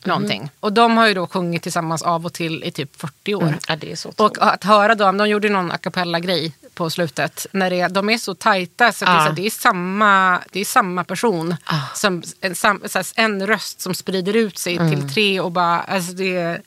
[0.05, 0.49] någonting.
[0.59, 3.55] Och de har ju då sjungit tillsammans av och till i typ 40 år.
[3.67, 6.53] Ja, är så Och att höra dem, de gjorde någon a cappella-grej
[6.83, 7.45] på slutet.
[7.51, 9.27] När det, de är så tajta så, att det, är Ja.
[9.29, 11.55] så det, är samma, det är samma person.
[11.65, 11.79] Ah.
[11.95, 12.81] Som, en, sam,
[13.15, 14.91] en röst som sprider ut sig Mm.
[14.91, 16.61] till tre och bara, alltså det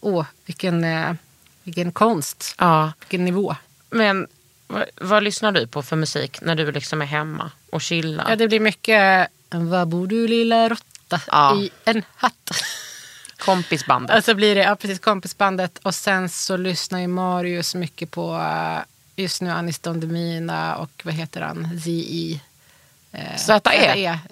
[0.00, 1.12] åh vilken, eh,
[1.62, 2.54] vilken konst.
[2.58, 2.92] Ja.
[3.00, 3.56] Vilken nivå.
[3.90, 4.26] Men
[4.66, 8.26] vad, vad lyssnar du på för musik när du liksom är hemma och chillar?
[8.30, 11.56] Ja, det blir mycket, vad bor du lilla råtta Ja.
[11.56, 12.50] i en hatt?
[13.38, 14.18] Kompisbandet.
[14.18, 15.78] Och så blir det, ja precis, kompisbandet.
[15.82, 18.78] Och sen så lyssnar ju Marius mycket på, eh,
[19.20, 22.40] just nu Anis Don Demina och vad heter han, Z.E.
[23.12, 23.60] Eh, ZE.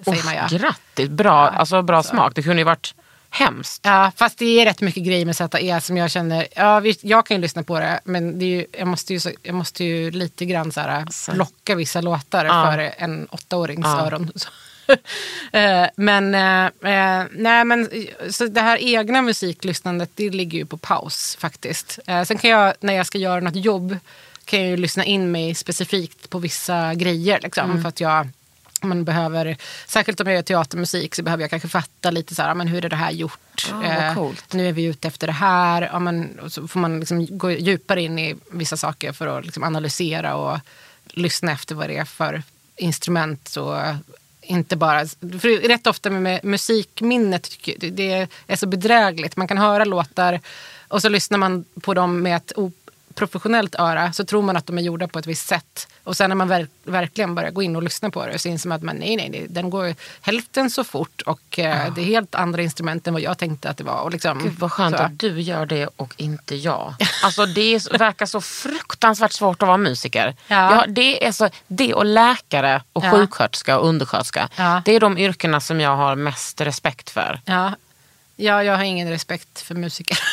[0.05, 0.47] säger man ja.
[0.57, 2.35] Grattis, bra, alltså, bra smak.
[2.35, 2.93] Det kunde ju varit
[3.29, 3.81] hemskt.
[3.85, 7.25] Ja, fast det är rätt mycket grejer med ZE som jag känner, ja visst, jag
[7.25, 10.45] kan ju lyssna på det, men det ju, jag, måste ju, jag måste ju lite
[10.45, 12.71] grann så här, blocka vissa låtar Ja.
[12.71, 14.01] för en åttaårings Ja.
[14.05, 14.31] öron.
[15.51, 17.89] Eh, men, eh, eh, nej, men
[18.29, 21.99] så det här egna musiklyssnandet, det ligger ju på paus faktiskt.
[22.07, 23.97] Eh, sen kan jag, när jag ska göra något jobb,
[24.49, 27.39] kan jag ju lyssna in mig specifikt på vissa grejer.
[27.43, 27.81] Liksom, Mm.
[27.81, 28.27] för att jag
[28.81, 32.53] man behöver, särskilt om jag gör teatermusik så behöver jag kanske fatta lite så här,
[32.55, 33.71] men hur är det här gjort?
[33.73, 35.81] Ah, Eh, nu är vi ute efter det här.
[35.93, 39.45] Ja, men, och så får man liksom gå djupare in i vissa saker för att
[39.45, 40.59] liksom analysera och
[41.07, 42.43] lyssna efter vad det är för
[42.75, 43.47] instrument.
[43.47, 43.95] Så
[44.41, 45.05] inte bara,
[45.39, 47.49] för rätt ofta med- musikminnet,
[47.91, 49.35] det är så bedrägligt.
[49.37, 50.39] Man kan höra låtar
[50.87, 52.51] och så lyssnar man på dem med ett
[53.23, 55.87] oprofessionellt öra så tror man att de är gjorda på ett visst sätt.
[56.03, 58.69] Och sen när man ver- verkligen börjar gå in och lyssna på det så inser
[58.69, 62.05] man att man, nej, nej, nej, den går hälften så fort och eh, det är
[62.05, 64.01] helt andra instrument än vad jag tänkte att det var.
[64.01, 65.03] Och liksom, Gud vad skönt så.
[65.03, 66.93] att du gör det och inte jag.
[67.23, 70.35] Alltså det är, verkar så fruktansvärt svårt att vara musiker.
[70.47, 70.75] Ja.
[70.75, 73.11] Ja, det, är så, det och läkare och Ja.
[73.11, 74.49] sjuksköterska och undersköterska.
[74.55, 74.81] Ja.
[74.85, 77.41] Det är de yrkena som jag har mest respekt för.
[77.45, 77.73] Ja.
[78.35, 80.19] ja, jag har ingen respekt för musiker.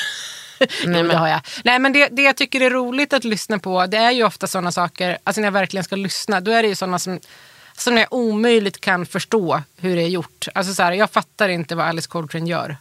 [0.60, 1.40] Nej, men- det har jag.
[1.64, 4.46] Nej, men det, det jag tycker är roligt att lyssna på, det är ju ofta
[4.46, 7.20] sådana saker, alltså när jag verkligen ska lyssna, då är det ju sådana som,
[7.76, 10.48] som jag omöjligt kan förstå hur det är gjort.
[10.54, 12.76] Alltså så här, jag fattar inte vad Alice Coltrane gör.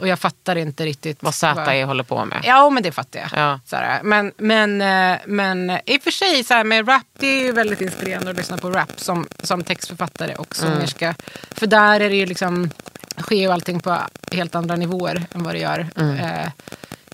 [0.00, 2.40] Och jag fattar inte riktigt Vad ZE håller på med.
[2.44, 3.28] Ja, men det fattar jag.
[3.32, 3.60] Ja.
[3.66, 7.44] Så här, men, men, eh, men i och för sig, så med rap, det är
[7.44, 11.14] ju väldigt inspirerande att lyssna på rap som, som textförfattare och sångerska.
[11.50, 12.70] För där är det ju liksom,
[13.18, 13.98] sker ju allting på
[14.32, 16.48] helt andra nivåer än vad det gör eh,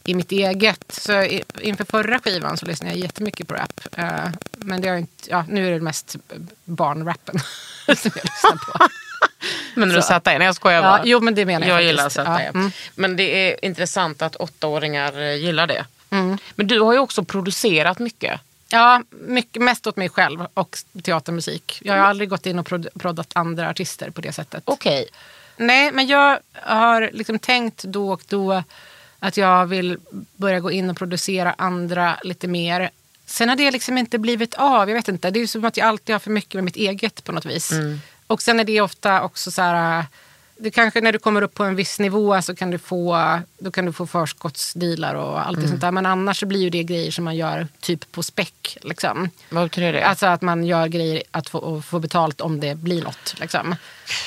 [0.05, 0.85] i mitt eget.
[0.89, 1.23] Så
[1.61, 3.81] inför förra skivan så lyssnade jag jättemycket på rap.
[3.97, 6.17] Eh, men det har inte, ja, nu är det mest
[6.65, 7.39] barnrappen
[7.87, 8.89] som jag lyssnar på.
[9.75, 10.03] Men du.
[10.03, 10.21] ZE?
[10.25, 11.03] Nej jag skojar Ja, bara.
[11.05, 12.09] jo, men det menar jag Jag gillar.
[12.09, 12.23] ZE.
[12.23, 12.71] Ja, mm.
[12.95, 15.87] Men det är intressant att åttaåringar eh, gillar det.
[16.11, 16.39] Mm.
[16.55, 18.41] Men du har ju också producerat mycket.
[18.73, 21.79] Ja, mycket, mest åt mig själv och teatermusik.
[21.85, 24.62] Jag har aldrig gått in och prod- proddat andra artister på det sättet.
[24.66, 25.07] Okej.
[25.57, 28.62] Nej, men jag har liksom tänkt då och då
[29.18, 29.99] att jag vill
[30.37, 32.91] börja gå in och producera andra lite mer.
[33.27, 34.89] Sen har det liksom inte blivit av.
[34.89, 35.31] Jag vet inte.
[35.31, 37.73] Det är som att jag alltid har för mycket med mitt eget på något vis.
[38.31, 40.05] Och sen är det ofta också så här...
[40.62, 43.70] Det kanske när du kommer upp på en viss nivå så kan du få, då
[43.70, 45.91] kan du få förskottsdealar och allt sånt där.
[45.91, 48.76] Men annars så blir ju det grejer som man gör typ på späck.
[48.83, 49.31] Liksom.
[49.49, 50.05] Vad betyder det?
[50.07, 53.35] Alltså att man gör grejer att få, få betalt om det blir något.
[53.41, 53.74] Liksom.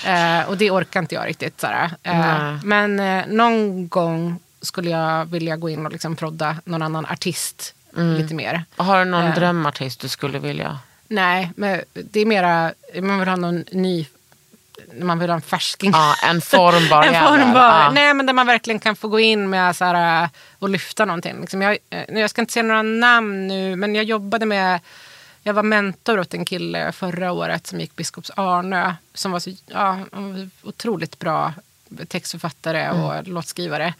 [0.06, 1.62] Eh, och det orkar inte jag riktigt.
[1.62, 1.92] Såhär.
[2.04, 2.60] Eh, Nej.
[2.64, 7.74] men eh, någon gång skulle jag vilja gå in och liksom prodda någon annan artist
[7.96, 8.64] lite mer.
[8.76, 9.36] har du någon Eh.
[9.36, 10.80] drömartist du skulle vilja?
[11.14, 14.06] Nej, men det är mera, man vill ha någon ny,
[15.02, 15.92] man vill ha en färsking.
[15.92, 17.82] Ja, en formbar en formbar.
[17.82, 17.92] Ja.
[17.94, 21.06] Nej, men där man verkligen kan få gå in med så här, äh, och lyfta
[21.06, 21.42] någonting.
[21.42, 24.80] Liksom jag, eh, jag ska inte säga några namn nu, men jag jobbade med
[25.46, 28.94] jag var mentor åt en kille förra året som gick Biskops Arnö.
[29.14, 30.00] Som var så ja,
[30.64, 31.54] otroligt bra
[32.08, 33.94] textförfattare och låtskrivare.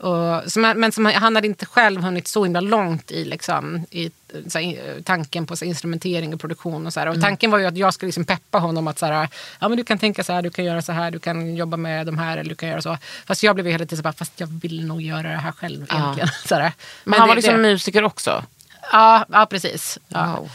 [0.00, 4.10] Och, som, men som, han hade inte själv hunnit så himla långt i, liksom, i
[4.54, 6.86] här, i- tanken på så här, instrumentering och produktion.
[6.86, 7.06] Och, så här.
[7.08, 9.28] och Tanken var ju att jag skulle liksom peppa honom att så här,
[9.60, 11.76] ja, men du kan tänka så här, du kan göra så här, du kan jobba
[11.76, 12.98] med de här eller du kan göra så.
[13.26, 15.86] Fast jag blev hela tiden så bara, fast jag vill nog göra det här själv
[15.92, 16.28] egentligen.
[16.48, 16.72] Så här.
[17.04, 18.44] Men, han det- var liksom det- musiker också.
[18.92, 19.98] Ja, ja precis.
[20.08, 20.26] Ja.
[20.36, 20.50] Wow.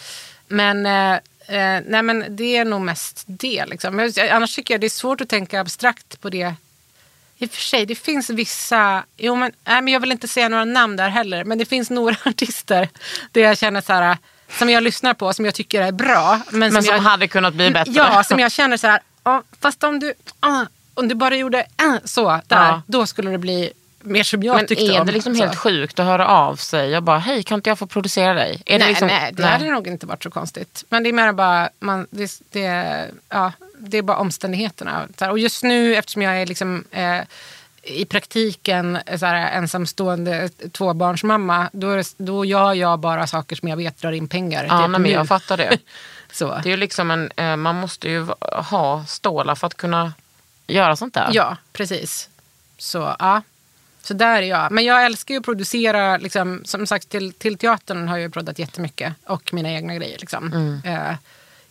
[0.48, 1.14] Men, eh,
[1.58, 3.66] eh, nej, men det är nog mest det.
[3.66, 3.96] Liksom.
[3.96, 6.54] Men, eh, annars tycker jag det är svårt att tänka abstrakt på det.
[7.38, 9.04] I och för sig, det finns vissa...
[9.18, 11.44] Jo, men, nej, men jag vill inte säga några namn där heller.
[11.44, 12.90] Men det finns några artister
[13.32, 14.18] där jag känner så här,
[14.60, 16.42] som jag lyssnar på som jag tycker är bra.
[16.50, 17.92] Men, Men som jag, hade kunnat bli bättre.
[17.96, 21.66] Ja, som jag känner så här, ja, fast om du, ah, om du bara gjorde
[21.76, 22.82] ah, så där, Ja.
[22.88, 23.72] då skulle det bli
[24.02, 25.08] mer som jag Men tyckte är om.
[25.08, 26.90] det liksom helt sjukt att höra av sig?
[26.90, 28.62] Jag bara, hej kan inte jag få producera dig?
[28.66, 30.84] Är nej, det liksom, nej, det hade nog inte varit så konstigt.
[30.90, 33.52] Men det är mer bara, man, det, det, ja,
[33.90, 35.08] det är bara omständigheterna.
[35.30, 37.22] Och just nu eftersom jag är liksom, eh,
[37.84, 43.78] i praktiken eh, så här, ensamstående tvåbarnsmamma, då, då gör jag bara saker som jag
[43.78, 44.66] vet drar in pengar.
[44.66, 45.78] Ja, men jag fattar det.
[46.32, 46.48] så.
[46.64, 50.14] Det är ju liksom en, eh, man måste ju ha stålar för att kunna
[50.68, 51.30] göra sånt där.
[51.32, 52.30] Ja, precis.
[52.78, 53.42] Så ja,
[54.02, 54.72] så där är jag.
[54.72, 58.30] Men jag älskar ju att producera, liksom, som sagt till, till teatern har jag ju
[58.30, 59.14] proddat jättemycket.
[59.26, 60.18] Och mina egna grejer.
[60.20, 60.54] Liksom.
[60.54, 60.82] Mm.
[60.86, 61.16] Eh,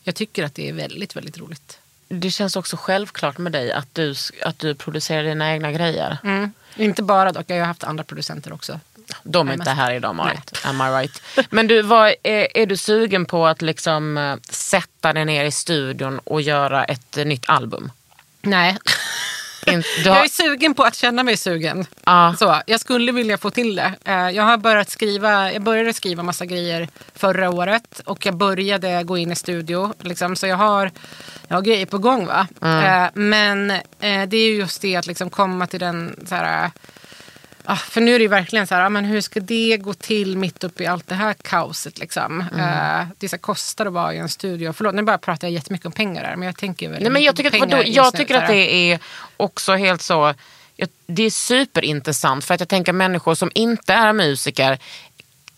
[0.03, 1.79] jag tycker att det är väldigt, väldigt roligt.
[2.09, 6.19] Det känns också självklart med dig att du, att du producerar dina egna grejer.
[6.25, 6.53] Mm.
[6.77, 8.81] Inte bara dock, jag har haft andra producenter också.
[9.23, 10.61] De är inte här idag Marit.
[10.65, 11.23] Am I right?
[11.51, 15.51] Men du, vad, är, är du sugen på att liksom eh, sätta dig ner i
[15.51, 17.93] studion och göra ett nytt album?
[18.43, 18.79] Nej.
[19.67, 21.87] In, du Jag har, är sugen på att känna mig sugen.
[22.05, 22.35] Ja.
[22.39, 23.93] Så, jag skulle vilja få till det.
[24.05, 29.03] Eh, Jag har börjat skriva, jag började skriva massa grejer förra året och jag började
[29.03, 29.95] gå in i studio.
[30.01, 30.91] Liksom, så jag har,
[31.49, 32.27] jag har grejer på gång.
[32.27, 32.47] va.
[32.63, 36.71] Eh, Men eh, det är ju just det att liksom komma till den så här,
[37.65, 39.95] Ah, för nu är det ju verkligen så här, ah, men hur ska det gå
[39.95, 41.99] till mitt uppe i allt det här kaoset?
[41.99, 42.41] Liksom?
[42.41, 44.73] Eh, det så här, kostar att vara i en studio.
[44.73, 46.37] Förlåt, nu bara pratar jag jättemycket om pengar där.
[46.37, 48.55] Men jag tänker väldigt nej, men jag tycker, vadå, pengar just jag tycker att här.
[48.55, 48.99] det är
[49.37, 50.35] också helt så,
[51.07, 54.79] det är superintressant för att jag tänker människor som inte är musiker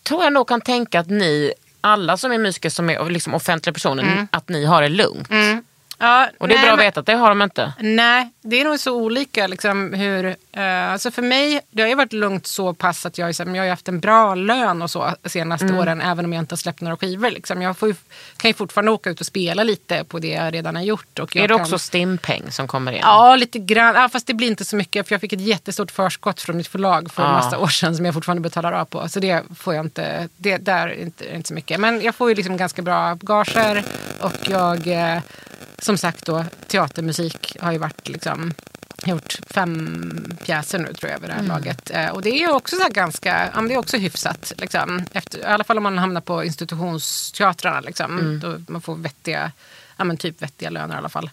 [0.03, 3.73] tror jag nog kan tänka att ni, alla som är musiker som är liksom offentliga
[3.73, 5.29] personer, att ni har det lugnt.
[5.99, 7.73] Ja, Och det är nej, bra att veta att det har de inte.
[7.79, 9.47] Nej, det är nog så olika.
[9.47, 13.27] Liksom, hur, eh, alltså för mig, det har ju varit lugnt så pass att jag,
[13.27, 15.77] liksom, jag har haft en bra lön och så senaste Mm.
[15.79, 16.01] åren.
[16.01, 17.31] Även om jag inte har släppt några skivor.
[17.31, 17.61] Liksom.
[17.61, 17.95] Jag ju,
[18.37, 21.19] kan ju fortfarande åka ut och spela lite på det jag redan har gjort.
[21.19, 22.99] Och Är det kan, också stimpeng som kommer in?
[23.01, 23.95] Ja, lite grann.
[23.95, 25.07] Ja, fast det blir inte så mycket.
[25.07, 27.35] För jag fick ett jättestort förskott från mitt förlag för en Ja.
[27.35, 29.09] massa år sedan som jag fortfarande betalar av på.
[29.09, 30.29] Så det får jag inte.
[30.37, 31.79] Det där är inte, inte så mycket.
[31.79, 33.83] Men jag får ju liksom ganska bra gager.
[34.21, 35.19] Och jag, eh,
[35.81, 38.53] som sagt då, teatermusik har ju varit liksom
[39.05, 41.51] gjort fem pjäser nu tror jag vid det här Mm.
[41.51, 41.91] laget.
[41.93, 44.53] Eh, och det är också så här ganska, ja, men det är också hyfsat.
[44.57, 45.03] Liksom.
[45.11, 47.79] Efter, I alla fall om man hamnar på institutionsteatrarna.
[47.79, 48.39] Liksom, Mm.
[48.39, 49.51] Då man får vettiga,
[49.97, 51.29] ja, men typ vettiga löner i alla fall.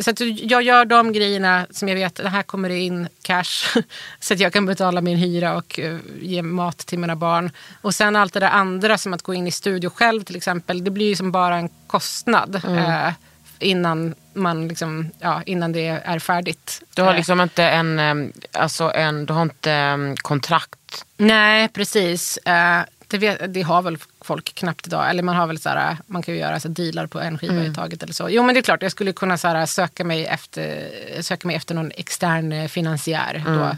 [0.00, 3.80] Så att jag gör de grejerna som jag vet, det här kommer det in cash.
[4.20, 7.50] Så att jag kan betala min hyra och eh, ge mat till mina barn.
[7.82, 10.84] Och sen allt det där andra som att gå in i studio själv till exempel.
[10.84, 12.60] Det blir ju som bara en kostnad.
[12.64, 12.78] Mm.
[12.78, 13.12] Eh,
[13.60, 16.82] innan, man liksom, ja, innan det är färdigt.
[16.94, 21.04] Du har Eh, liksom inte en, em, alltså en, du har inte em, kontrakt.
[21.16, 22.36] Nej, precis.
[22.36, 25.10] Eh, det, vet, det har väl folk knappt idag.
[25.10, 27.64] Eller man har väl så här, man kan ju göra så dealar på en skiva
[27.64, 28.28] i taget eller så.
[28.30, 30.88] Jo men det är klart, jag skulle kunna så här, söka, mig efter,
[31.22, 33.42] söka mig efter någon extern eh, finansiär.
[33.46, 33.76] Då.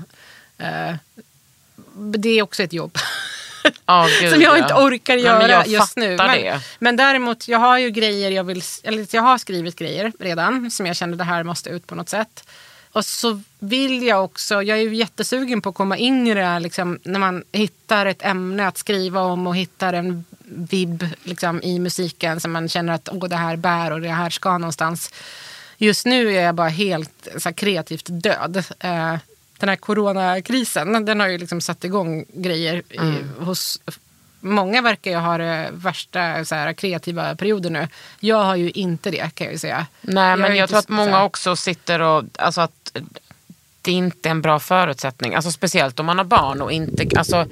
[0.65, 0.95] Eh,
[1.95, 2.99] det är också ett jobb.
[3.87, 4.63] Ja, gud, som jag ja.
[4.63, 6.17] inte orkar Nej, göra jag just nu.
[6.17, 10.71] Men, men däremot, jag har ju grejer jag vill, eller jag har skrivit grejer redan
[10.71, 12.45] som jag känner det här måste ut på något sätt.
[12.93, 16.45] Och så vill jag också, jag är ju jättesugen på att komma in i det
[16.45, 21.63] här liksom, när man hittar ett ämne att skriva om och hittar en vibb liksom,
[21.63, 25.11] i musiken som man känner att Åh, det här bär och det här ska någonstans.
[25.79, 28.65] Just nu är jag bara helt så här, kreativt död.
[28.79, 29.17] Eh,
[29.67, 33.29] den här coronakrisen, den har ju liksom satt igång grejer i, Mm.
[33.39, 33.81] hos
[34.45, 37.89] Många verkar ju ha det värsta så här, kreativa perioder nu.
[38.21, 39.87] Jag har ju inte det kan jag ju säga.
[40.01, 42.93] Nej Jag är men jag tror att många också sitter och, alltså att
[43.83, 45.35] det inte är en bra förutsättning.
[45.35, 47.47] Alltså speciellt om man har barn och inte, alltså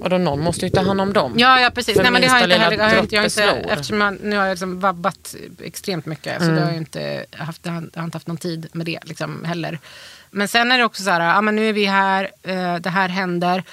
[0.00, 1.34] vadå någon måste ju ta hand om dem.
[1.36, 1.94] Ja, ja precis.
[1.96, 3.98] För Nej, men det har jag inte heller, jag har inte, jag har inte, eftersom
[3.98, 6.42] man, nu har jag liksom vabbat extremt mycket.
[6.42, 8.86] Så det har jag inte haft, jag har jag har inte haft någon tid med
[8.86, 9.78] det liksom, heller.
[10.30, 12.90] Men sen är det också så här, ja, men nu är vi här, eh, det
[12.90, 13.64] här händer.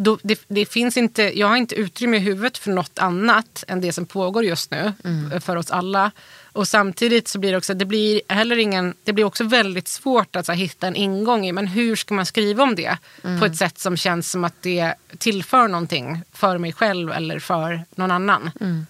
[0.00, 3.80] Då, det, det finns inte, jag har inte utrymme i huvudet för något annat än
[3.80, 5.40] det som pågår just nu Mm.
[5.40, 6.10] för oss alla.
[6.52, 10.36] Och samtidigt så blir det också, det blir heller ingen, det blir också väldigt svårt
[10.36, 13.40] att här, hitta en ingång i, men hur ska man skriva om det Mm.
[13.40, 17.84] på ett sätt som känns som att det tillför någonting för mig själv eller för
[17.94, 18.50] någon annan.
[18.60, 18.86] Mm.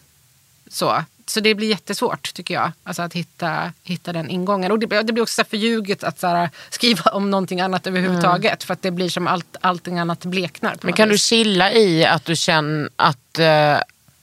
[0.71, 1.05] Så.
[1.31, 4.73] Så det blir jättesvårt tycker jag, alltså att hitta, hitta den ingången.
[4.73, 8.65] Och det, blir- det blir också så förljuget att så skriva om någonting annat överhuvudtaget.
[8.65, 10.71] För att det blir som allt, allting annat bleknar.
[10.71, 10.81] Mm.
[10.83, 11.23] Men kan du vis.
[11.25, 13.39] chilla i att du känner att...
[13.39, 13.79] eh,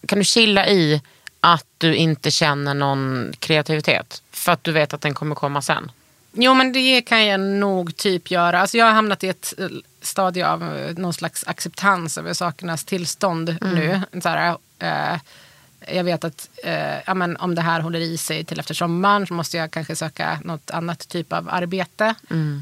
[0.07, 1.01] kan du chilla i
[1.39, 4.21] att du inte känner någon kreativitet?
[4.31, 5.91] För att du vet att den kommer komma sen.
[6.31, 8.59] Jo men det kan jag nog typ göra.
[8.61, 9.67] Alltså jag har hamnat i ett eh,
[10.01, 14.01] stadie av eh, någon slags acceptans över sakernas tillstånd nu.
[14.23, 15.19] Så här, eh,
[15.87, 19.27] jag vet att eh, ja, men om det här håller i sig till efter sommaren
[19.27, 22.15] så måste jag kanske söka något annat typ av arbete.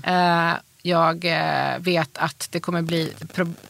[0.05, 3.13] Eh, jag eh, vet att det kommer bli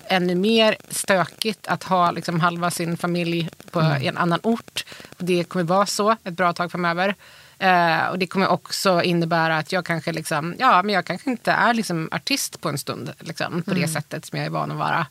[0.08, 4.86] ännu mer stökigt att ha liksom, halva sin familj på en annan ort.
[5.18, 7.16] Det kommer vara så ett bra tag framöver.
[7.60, 11.51] Eh, och det kommer också innebära att jag kanske, liksom, ja, men jag kanske inte
[11.51, 14.78] är liksom, artist på en stund liksom, på det sättet som jag är van att
[14.78, 15.08] vara.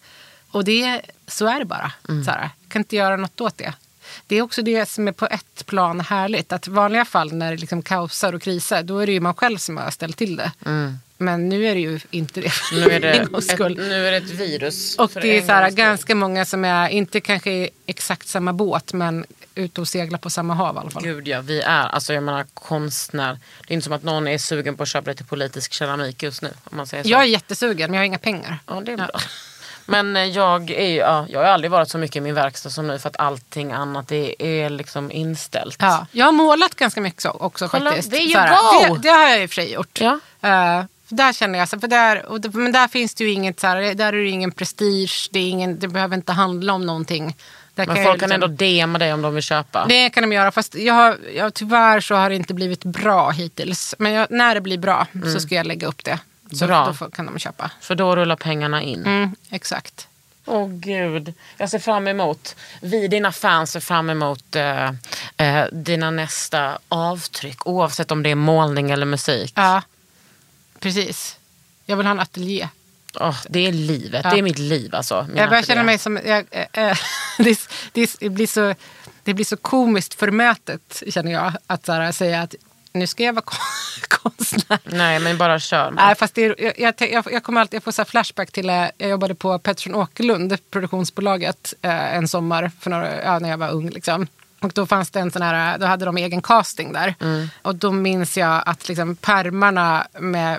[0.50, 1.92] Och det, så är det bara.
[2.24, 3.74] Så här, jag kan inte göra något åt det.
[4.26, 6.52] Det är också det som är på ett plan härligt.
[6.52, 9.34] Att i vanliga fall när det liksom kaosar och krisar, då är det ju man
[9.34, 10.52] själv som har ställt till det.
[11.18, 12.50] Men nu är det ju inte det.
[12.50, 14.96] för Nu är det, ett, nu är det ett virus.
[14.96, 18.92] Och det är så här, ganska många som är, inte kanske i exakt samma båt,
[18.92, 21.02] men ute och seglar på samma hav i alla fall.
[21.02, 23.38] Gud ja, vi är, alltså jag menar konstnär.
[23.66, 26.42] Det är inte som att någon är sugen på att köpa lite politisk keramik just
[26.42, 26.50] nu.
[26.64, 27.10] Om man säger så.
[27.10, 28.58] Jag är jättesugen, men jag har inga pengar.
[28.66, 29.10] Ja, det är bra.
[29.92, 32.86] Men eh, jag, är, ja, jag har aldrig varit så mycket i min verkstad som
[32.86, 35.76] nu för att allting annat är, är liksom inställt.
[35.78, 38.10] Ja, jag har målat ganska mycket så, också Kolla, faktiskt.
[38.10, 38.94] there you go.
[38.94, 40.00] Det, det har jag i och för sig gjort.
[40.00, 40.18] Ja.
[41.08, 43.66] För där känner jag, så, för där, och men där finns det ju inget, så
[43.66, 47.36] här, där är det ingen prestige, det, ingen, det behöver inte handla om någonting.
[47.74, 49.86] Där Men jag folk kan liksom- ändå DMa dig om de vill köpa.
[49.88, 53.30] Det kan de göra, fast jag har, jag, tyvärr så har det inte blivit bra
[53.30, 53.94] hittills.
[53.98, 56.18] Men jag, när det blir bra så ska jag lägga upp det.
[56.52, 56.86] Så Bra.
[56.86, 57.70] då får, kan de köpa.
[57.80, 59.06] För då rullar pengarna in.
[59.06, 60.08] Mm, exakt.
[60.44, 61.34] Åh gud.
[61.56, 64.90] Jag ser fram emot, vi dina fans ser fram emot eh,
[65.36, 67.66] eh, dina nästa avtryck.
[67.66, 69.52] Oavsett om det är målning eller musik.
[69.56, 69.82] Ja,
[70.80, 71.38] precis.
[71.86, 72.68] Jag vill ha en ateljé.
[73.20, 74.30] Åh, det är livet, Ja.
[74.30, 75.26] det är mitt liv alltså.
[75.28, 76.20] min Jag börjar känna mig som...
[76.24, 76.96] Jag, eh, eh,
[77.38, 77.58] det,
[78.20, 78.74] det, blir så,
[79.24, 82.54] det blir så komiskt förmätet, känner jag, att så här, säga att
[82.92, 83.58] nu ska jag vara kon-
[84.08, 84.78] konstnär.
[84.84, 85.90] Nej men bara kör.
[85.90, 88.86] Nej, fast är, jag, jag, jag, jag, kommer alltid, jag får så flashback till, eh,
[88.98, 93.70] jag jobbade på Pettersson Åkerlund, produktionsbolaget, eh, en sommar för några, ja, när jag var
[93.70, 93.90] ung.
[93.90, 94.26] Liksom.
[94.60, 97.14] Och då fanns det en sån här, då hade de egen casting där.
[97.62, 100.58] Och då minns jag att liksom permarna med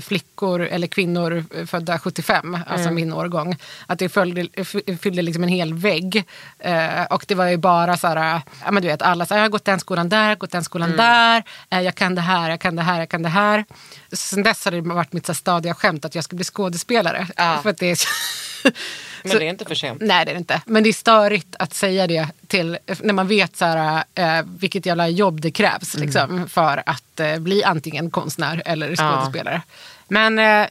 [0.00, 4.64] flickor eller kvinnor födda 75, alltså min årgång, att det följde,
[5.00, 6.24] fyllde liksom en hel vägg.
[6.58, 9.40] Eh, och det var ju bara så här, ja men du vet alla, så här,
[9.40, 12.50] jag har gått den skolan där, gått den skolan där, eh, jag kan det här,
[12.50, 13.64] jag kan det här, jag kan det här.
[14.12, 17.26] Sen dess har det varit mitt så här stadiga skämt att jag ska bli skådespelare.
[17.36, 17.58] Ja.
[17.62, 17.98] För att det är
[19.28, 20.00] Men så- det är inte för sent.
[20.00, 20.60] Nej det är det inte.
[20.66, 24.86] Men det är störigt att säga det till, när man vet så här, eh, vilket
[24.86, 29.62] jävla jobb det krävs liksom, för att eh, bli antingen konstnär eller skådespelare.
[30.08, 30.66] Men eh,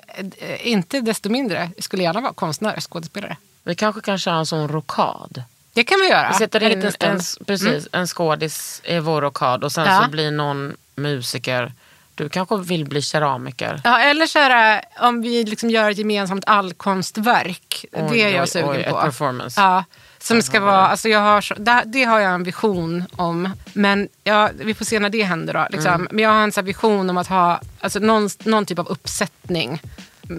[0.62, 3.38] inte desto mindre, jag skulle gärna vara konstnär, skådespelare.
[3.64, 5.44] Vi kanske kan köra en sån rokad.
[5.74, 6.30] Det kan vi göra.
[6.30, 7.48] Vi sätter en in en, stund.
[7.48, 10.02] precis, en skådis i vår rokad och sen Ja.
[10.06, 11.74] så blir någon musiker.
[12.18, 13.82] Du kanske vill bli keramiker.
[13.84, 17.86] Ja, eller så här, om vi liksom gör ett gemensamt allkonstverk.
[17.92, 19.02] Oj, det är jag oj, sugen oj, ett på.
[19.02, 19.62] performance.
[19.62, 19.84] Ja,
[20.20, 23.50] som ska vara, alltså jag har, det, det har jag en vision om.
[23.74, 25.68] Men ja, vi får se när det händer då.
[25.70, 25.94] Liksom.
[25.94, 26.08] Mm.
[26.12, 29.82] Men jag har en så vision om att ha alltså någon, någon typ av uppsättning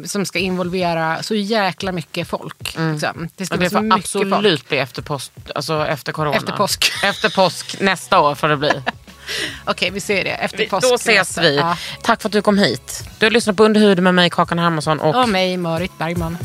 [0.05, 2.77] som ska involvera så jäkla mycket folk.
[2.79, 3.29] Liksom.
[3.37, 4.69] Det ska Och det får absolut folk.
[4.69, 6.37] bli efter, post, alltså efter corona.
[6.37, 6.93] Efter påsk.
[7.05, 8.73] Efter påsk nästa år får det bli.
[9.65, 10.31] Okej, vi ser det.
[10.31, 10.89] Efter Vi, påsk.
[10.89, 11.57] då ses vi.
[11.57, 11.77] Ja.
[12.03, 13.05] Tack för att du kom hit.
[13.19, 15.01] Du har lyssnat på Underhuden med mig, Kakan Hermansson.
[15.01, 16.39] Och Och mig, Marit Bergman.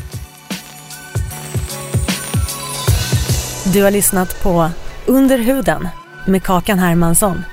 [3.64, 4.70] Du har lyssnat på
[5.06, 5.88] Under huden
[6.26, 7.44] med Kakan Hermansson.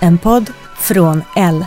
[0.00, 1.66] En podd från L.